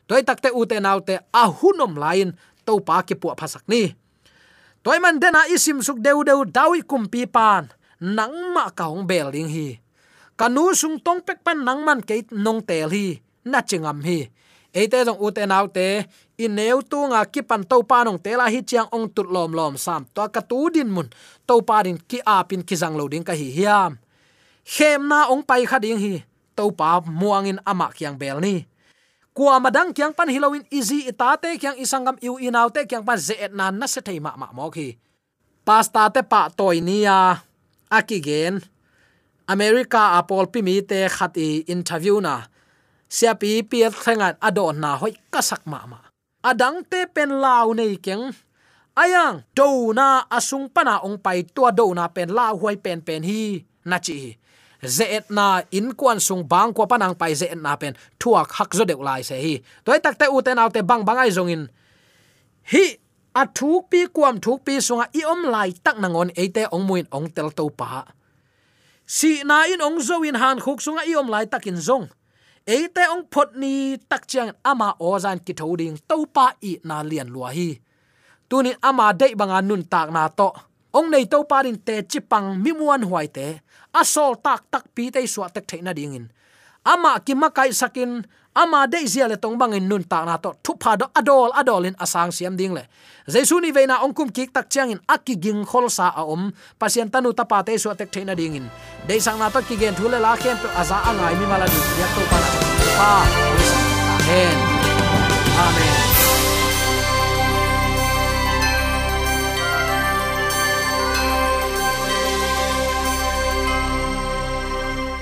Toy 0.06 0.21
takte 0.27 0.54
u 0.54 0.62
te 0.69 0.77
nau 0.77 0.99
te 1.01 1.15
a 1.34 1.43
hunom 1.49 1.97
lain, 1.97 2.36
to 2.65 2.77
pa 2.86 3.01
ki 3.01 3.15
pu 3.15 3.34
phasak 3.39 3.65
ni. 3.71 3.95
Toy 4.84 4.97
man 4.99 5.17
dena 5.21 5.47
isim 5.49 5.82
suk 5.82 5.97
deu 6.06 6.21
deu 6.27 6.45
dawi 6.45 6.82
kum 6.86 7.08
pi 7.10 7.25
pan, 7.25 7.71
nang 8.01 8.54
ma 8.54 8.69
kaung 8.69 9.08
bel 9.10 9.32
ding 9.32 9.49
hi. 9.49 9.80
Kanu 10.38 10.73
sung 10.73 10.99
tong 11.06 11.21
pek 11.25 11.41
pan 11.45 11.63
nang 11.65 11.82
man 11.86 12.01
ke 12.01 12.27
nong 12.30 12.62
tel 12.65 12.89
hi, 12.91 13.21
na 13.45 13.62
chingam 13.62 14.01
hi 14.06 14.30
eite 14.73 15.03
jong 15.05 15.19
u 15.19 15.27
te 15.31 15.43
te, 15.73 15.88
i 16.39 16.47
neu 16.47 16.81
tu 16.81 16.97
nga 17.12 17.21
ki 17.25 17.41
pan 17.43 17.63
to 17.63 17.84
pa 17.84 18.03
nong 18.03 18.17
te 18.17 18.36
la 18.36 18.47
hi 18.47 18.63
chiang 18.63 18.88
ong 18.91 19.12
tut 19.12 19.27
lom 19.27 19.51
lom 19.53 19.77
sam. 19.77 20.05
To 20.15 20.27
ka 20.31 20.41
tu 20.41 20.69
din 20.73 20.89
mun 20.89 21.07
to 21.45 21.62
pa 21.62 21.84
din 21.84 21.99
ki 21.99 22.19
a 22.25 22.43
pin 22.43 22.63
ki 22.63 22.75
jang 22.75 22.95
lo 22.97 23.07
ding 23.07 23.23
ka 23.23 23.34
hi 23.34 23.51
hiam. 23.51 23.99
Khem 24.65 25.07
na 25.07 25.29
ong 25.29 25.43
pai 25.43 25.67
kha 25.69 25.77
ding 25.77 25.99
hi 25.99 26.23
to 26.55 26.71
pa 26.71 27.03
muangin 27.03 27.60
ama 27.67 27.91
kyang 27.93 28.17
bel 28.17 28.39
ni. 28.39 28.65
Kwa 29.31 29.63
madang 29.63 29.95
kyang 29.95 30.12
pan 30.12 30.27
hilowin 30.27 30.67
easy 30.71 31.07
itate 31.07 31.55
kyang 31.55 31.79
isangam 31.79 32.19
iu 32.19 32.36
inaute 32.36 32.84
kyang 32.84 33.05
pan 33.07 33.15
ze 33.15 33.36
et 33.39 33.53
nan 33.55 33.79
na 33.79 33.88
se 33.88 34.01
thei 34.03 34.19
ma 34.19 34.36
ma 34.36 34.51
mo 34.51 34.67
khi 34.67 34.97
pasta 35.63 36.10
te 36.12 36.19
pa 36.25 36.51
toy 36.51 36.84
nia 36.84 37.39
akigen 37.88 38.60
america 39.47 40.19
apol 40.19 40.51
pi 40.51 40.60
mi 40.60 40.84
te 40.84 41.07
khati 41.07 41.63
interview 41.71 42.19
na 42.19 42.51
sia 43.12 43.36
pi 43.36 43.60
pi 43.67 43.84
thengan 43.91 44.39
adon 44.39 44.80
na 44.80 44.95
hoi 44.95 45.12
kasak 45.28 45.67
ma 45.67 45.84
ma. 45.91 46.00
Adang 46.47 46.88
te 46.88 47.04
pen 47.12 47.43
lau 47.43 47.76
nei 47.76 48.00
keng. 48.00 48.32
Ayang 48.95 49.43
do 49.52 49.91
na 49.91 50.24
asung 50.32 50.71
pana 50.71 51.04
ong 51.04 51.19
pai 51.19 51.43
tua 51.43 51.76
do 51.76 51.91
na 51.91 52.08
pen 52.08 52.32
lau 52.32 52.56
huai 52.56 52.80
pen 52.80 53.04
pen 53.04 53.21
hi, 53.28 53.60
na 53.84 54.00
chi. 54.00 54.39
Zeet 54.82 55.30
na 55.30 55.62
in 55.76 55.93
kwan 55.93 56.17
sung 56.17 56.47
bang 56.47 56.74
ko 56.74 56.88
panang 56.89 57.13
pai 57.13 57.36
zeet 57.36 57.54
na 57.60 57.76
pen 57.76 57.93
thuak 58.17 58.50
hak 58.58 58.71
zo 58.74 58.88
deu 58.88 59.04
lai 59.04 59.21
se 59.28 59.36
hi. 59.36 59.54
Toy 59.84 60.00
tak 60.00 60.15
te 60.15 60.26
uten 60.32 60.58
te 60.74 60.82
bang 60.82 61.04
bang 61.04 61.19
ai 61.19 61.32
zong 61.36 61.52
in 61.52 61.63
hi, 62.71 62.97
a 63.36 63.43
thuk 63.45 63.91
pi 63.91 64.08
kwam 64.08 64.39
thuk 64.39 64.63
pi 64.65 64.80
sunga 64.80 65.06
i 65.13 65.21
om 65.28 65.52
lai 65.52 65.69
tak 65.84 66.00
nangon 66.00 66.32
eite 66.34 66.63
ong 66.71 66.88
muin 66.88 67.08
ong 67.12 67.28
tel 67.36 67.52
to 67.52 67.67
pa. 67.69 68.08
Si 69.06 69.43
na 69.43 69.67
in 69.67 69.84
ong 69.84 70.00
zo 70.00 70.24
in 70.24 70.39
han 70.39 70.58
khuk 70.63 70.80
sunga 70.82 71.04
i 71.06 71.13
om 71.19 71.28
lai 71.28 71.45
takin 71.45 71.78
zong 71.78 72.08
eite 72.67 73.04
ong 73.10 73.26
phot 73.32 73.58
ni 73.58 73.97
tak 73.97 74.30
chiang 74.30 74.52
ama 74.62 74.93
ozan 75.02 75.41
ki 75.41 75.54
thoding 75.58 75.97
to 76.10 76.26
pa 76.30 76.54
i 76.62 76.78
na 76.88 77.02
lian 77.02 77.30
lua 77.34 77.50
hi. 77.54 77.80
Tunin 78.50 78.78
ama 78.84 79.13
dei 79.15 79.34
banga 79.36 79.62
nun 79.62 79.84
tak 79.88 80.12
na 80.12 80.28
to. 80.28 80.52
Ong 80.91 81.08
nei 81.08 81.26
to 81.26 81.43
pa 81.47 81.63
din 81.63 81.80
te 81.80 82.04
chipang 82.04 82.60
mi 82.60 82.71
muan 82.76 83.08
huai 83.08 83.28
te. 83.32 83.63
Asol 83.95 84.36
tak 84.43 84.67
tak 84.71 84.91
pi 84.95 85.12
te 85.12 85.24
suwa 85.24 85.47
tek 85.47 85.65
theina 85.67 85.95
ding 85.95 86.15
in. 86.19 86.26
Ama 86.84 87.21
ki 87.26 87.34
makai 87.38 87.71
sakin 87.71 88.26
ama 88.55 88.87
de 88.87 89.05
zia 89.07 89.27
le 89.27 89.37
tong 89.37 89.57
bangin 89.57 89.87
nun 89.87 90.03
ta 90.03 90.25
na 90.25 90.37
to. 90.37 90.53
Thu 90.63 90.75
pha 90.81 90.95
do 90.95 91.05
adol 91.15 91.51
adol 91.53 91.85
in 91.85 91.95
asang 91.95 92.31
siam 92.31 92.55
ding 92.55 92.73
le. 92.73 92.83
Jesu 93.27 93.59
ni 93.59 93.71
veina 93.71 94.01
ongkum 94.03 94.33
kik 94.33 94.53
tak 94.53 94.69
chang 94.69 94.91
in 94.91 94.99
akki 95.07 95.35
ging 95.39 95.65
khol 95.65 95.89
sa 95.89 96.11
a 96.15 96.23
om. 96.25 96.51
Pasien 96.79 97.09
tanu 97.09 97.33
ta 97.33 97.43
pa 97.43 97.63
te 97.63 97.77
suwa 97.77 97.95
tek 97.95 98.11
theina 98.11 98.35
ding 98.35 98.55
in 98.55 98.69
de 99.07 99.19
sang 99.19 99.39
na 99.39 99.49
to 99.49 99.61
ki 99.61 99.75
gen 99.77 99.95
thule 99.95 100.19
la 100.19 100.35
khem 100.35 100.57
pe 100.57 100.67
aza 100.81 100.97
angai 101.09 101.35
mi 101.39 101.45
mala 101.45 101.65
du 101.65 101.79
ya 101.99 102.07
to 102.15 102.21
pa 102.31 102.39
pa, 102.97 103.11
amen. 104.19 104.55
Amen. 105.61 106.20